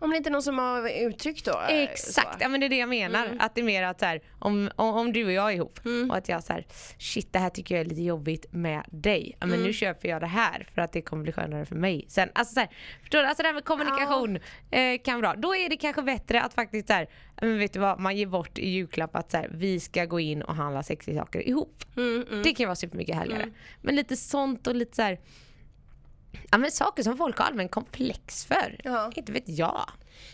Om 0.02 0.10
det 0.12 0.18
inte 0.18 0.30
är 0.30 0.32
någon 0.32 0.44
som 0.44 0.58
har 0.58 0.90
uttryckt 1.08 1.46
då? 1.46 1.52
eh, 1.70 1.80
Exakt, 1.84 2.28
så. 2.34 2.38
ja 2.40 2.48
men 2.50 2.60
det 2.60 2.66
är 2.66 2.70
det 2.70 2.78
jag 2.78 2.90
menar. 2.90 3.26
Mm. 3.26 3.38
Att 3.42 3.56
det 3.56 3.62
är 3.62 3.66
mer 3.66 3.84
att 3.84 4.00
så 4.00 4.06
här, 4.06 4.22
om, 4.40 4.70
om, 4.76 4.94
om 4.96 5.14
du 5.14 5.26
och 5.26 5.32
jag 5.32 5.52
är 5.52 5.56
ihop 5.56 5.80
och 6.10 6.18
att 6.18 6.30
jag 6.30 6.44
så 6.44 6.54
här, 6.54 6.66
shit 6.98 7.34
det 7.34 7.40
här 7.40 7.50
tycker 7.50 7.76
jag 7.76 7.86
är 7.86 7.90
lite 7.90 8.02
jobbigt 8.02 8.46
med 8.52 8.84
dig. 8.92 9.38
Ja, 9.40 9.46
men 9.46 9.54
Mm. 9.54 9.68
nu 9.68 9.74
köper 9.74 10.10
jag 10.10 10.22
det 10.22 10.28
här 10.28 10.68
för 10.76 10.82
att 10.82 10.92
det 10.94 11.02
kommer 11.02 11.24
bli 11.24 11.32
skönare 11.32 11.66
för 11.66 11.76
mig. 11.76 12.06
Sen, 12.08 12.30
alltså 12.34 12.54
så 12.54 12.60
här, 12.60 12.70
förstår 13.02 13.20
du? 13.20 13.26
Alltså 13.26 13.44
det 13.44 13.48
här 13.48 13.54
med 13.54 13.66
kommunikation 13.66 14.40
eh, 14.72 15.02
kan 15.04 15.22
vara 15.22 15.34
bra. 15.34 15.42
Då 15.42 15.56
är 15.56 15.70
det 15.70 15.78
kanske 15.78 16.02
bättre 16.02 16.42
att 16.42 16.54
faktiskt 16.54 16.88
så 16.88 16.94
här, 16.94 17.08
ja, 17.36 17.48
men 17.48 17.58
vet 17.60 17.74
du 17.74 17.80
vad, 17.80 18.00
man 18.00 18.18
ger 18.18 18.26
bort 18.26 18.58
i 18.58 18.70
julklapp 18.70 19.16
att 19.16 19.32
så 19.32 19.38
här, 19.38 19.50
vi 19.54 19.80
ska 19.80 20.06
gå 20.06 20.20
in 20.20 20.42
och 20.42 20.56
handla 20.56 20.84
sexiga 20.84 21.22
saker 21.22 21.48
ihop. 21.48 21.84
Mm, 21.98 22.26
Det 22.44 22.54
kan 22.54 22.66
vara 22.66 22.76
supermycket 22.76 23.16
härligare. 23.16 23.50
Men 23.82 23.96
lite 23.96 24.18
sånt 24.18 24.68
och 24.68 24.76
lite 24.76 24.96
så 24.96 25.02
här, 25.02 25.20
Ja 26.52 26.58
men 26.58 26.72
saker 26.72 27.04
som 27.04 27.18
folk 27.18 27.38
har 27.38 27.46
allmän 27.46 27.70
komplex 27.70 28.46
för. 28.46 28.82
Ja. 28.84 29.12
Inte 29.16 29.32
vet 29.32 29.50
jag. 29.50 29.90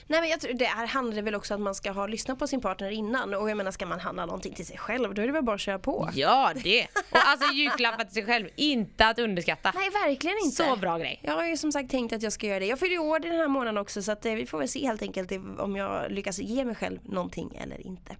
Nej 0.07 0.21
men 0.21 0.29
jag 0.29 0.39
tror, 0.39 0.53
det 0.53 0.65
här 0.65 0.87
handlar 0.87 1.21
väl 1.21 1.35
också 1.35 1.53
om 1.55 1.61
att 1.61 1.63
man 1.63 1.75
ska 1.75 1.91
ha 1.91 2.07
lyssnat 2.07 2.39
på 2.39 2.47
sin 2.47 2.61
partner 2.61 2.89
innan 2.89 3.33
och 3.33 3.49
jag 3.49 3.57
menar 3.57 3.71
ska 3.71 3.85
man 3.85 3.99
handla 3.99 4.25
någonting 4.25 4.53
till 4.53 4.65
sig 4.65 4.77
själv 4.77 5.13
då 5.13 5.21
är 5.21 5.25
det 5.27 5.33
väl 5.33 5.43
bara 5.43 5.55
att 5.55 5.61
köra 5.61 5.79
på. 5.79 6.09
Ja 6.13 6.51
det! 6.63 6.87
Och 7.11 7.17
alltså 7.25 7.53
julklappar 7.53 8.03
till 8.03 8.13
sig 8.13 8.25
själv, 8.25 8.47
inte 8.55 9.07
att 9.07 9.19
underskatta. 9.19 9.71
Nej 9.75 9.89
verkligen 9.89 10.37
inte. 10.45 10.55
Så 10.63 10.75
bra 10.75 10.97
grej. 10.97 11.19
Jag 11.23 11.33
har 11.33 11.47
ju 11.47 11.57
som 11.57 11.71
sagt 11.71 11.91
tänkt 11.91 12.13
att 12.13 12.21
jag 12.23 12.33
ska 12.33 12.47
göra 12.47 12.59
det. 12.59 12.65
Jag 12.65 12.79
fyller 12.79 12.93
ju 12.93 12.99
år 12.99 13.19
den 13.19 13.31
här 13.31 13.47
månaden 13.47 13.77
också 13.77 14.01
så 14.01 14.11
att 14.11 14.25
eh, 14.25 14.33
vi 14.33 14.45
får 14.45 14.57
väl 14.59 14.67
se 14.67 14.85
helt 14.87 15.01
enkelt 15.01 15.31
om 15.59 15.75
jag 15.75 16.11
lyckas 16.11 16.39
ge 16.39 16.65
mig 16.65 16.75
själv 16.75 16.99
någonting 17.03 17.57
eller 17.63 17.87
inte. 17.87 18.15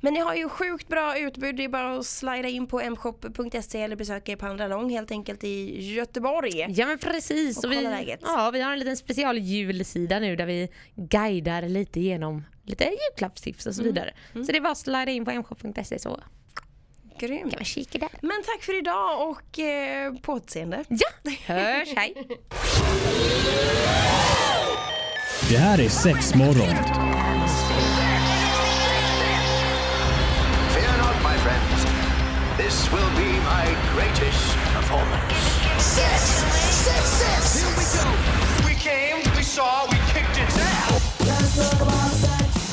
Men 0.00 0.14
ni 0.14 0.20
har 0.20 0.34
ju 0.34 0.48
sjukt 0.48 0.88
bra 0.88 1.18
utbud. 1.18 1.56
Det 1.56 1.64
är 1.64 1.68
bara 1.68 1.96
att 1.98 2.06
slida 2.06 2.48
in 2.48 2.66
på 2.66 2.90
mshop.se 2.90 3.82
eller 3.82 3.96
besöka 3.96 4.32
er 4.32 4.36
på 4.36 4.46
Andra 4.46 4.68
Lång 4.68 4.90
helt 4.90 5.10
enkelt 5.10 5.44
i 5.44 5.80
Göteborg. 5.94 6.66
Ja 6.68 6.86
men 6.86 6.98
precis. 6.98 7.58
Och 7.58 7.64
Och 7.64 7.72
vi, 7.72 7.82
läget. 7.82 8.20
ja, 8.22 8.50
vi 8.52 8.60
har 8.60 8.72
en 8.72 8.78
liten 8.78 8.96
special 8.96 9.38
julsida 9.38 10.18
nu 10.18 10.36
där 10.36 10.46
vi 10.46 10.68
guidar 11.08 11.62
lite 11.62 12.00
igenom 12.00 12.44
lite 12.64 12.84
julklappstips 12.84 13.66
och 13.66 13.74
så 13.74 13.82
vidare. 13.82 14.14
Så 14.32 14.38
det 14.52 14.56
är 14.56 14.60
bara 14.60 14.72
att 14.72 14.78
slida 14.78 15.10
in 15.10 15.24
på 15.24 15.30
mshop.se 15.30 15.98
så 15.98 16.20
Grymt. 17.18 17.50
kan 17.50 17.58
man 17.58 17.64
kika 17.64 17.98
där. 17.98 18.08
Men 18.22 18.42
tack 18.46 18.62
för 18.62 18.78
idag 18.78 19.30
och 19.30 19.58
eh, 19.58 20.14
på 20.14 20.32
återseende. 20.32 20.84
Ja, 20.88 21.30
hörs, 21.46 21.88
hej! 21.96 22.14
Det 25.50 25.56
här 25.56 25.80
är 25.80 25.88
sex 25.88 26.34
morgon. 26.34 26.74
Fear 30.74 30.96
not, 30.98 31.16
my 31.22 31.36
friends. 31.44 31.84
This 32.58 32.92
will 32.92 33.10
be 33.16 33.30
my 33.52 33.66
greatest 33.94 34.56
performance. 34.74 35.34
Six, 35.78 36.20
six, 36.84 37.04
six. 37.20 37.62
Here 37.62 37.74
we 37.78 37.84
go. 37.98 38.68
We 38.68 38.74
came, 38.74 39.36
we 39.36 39.42
saw, 39.42 39.86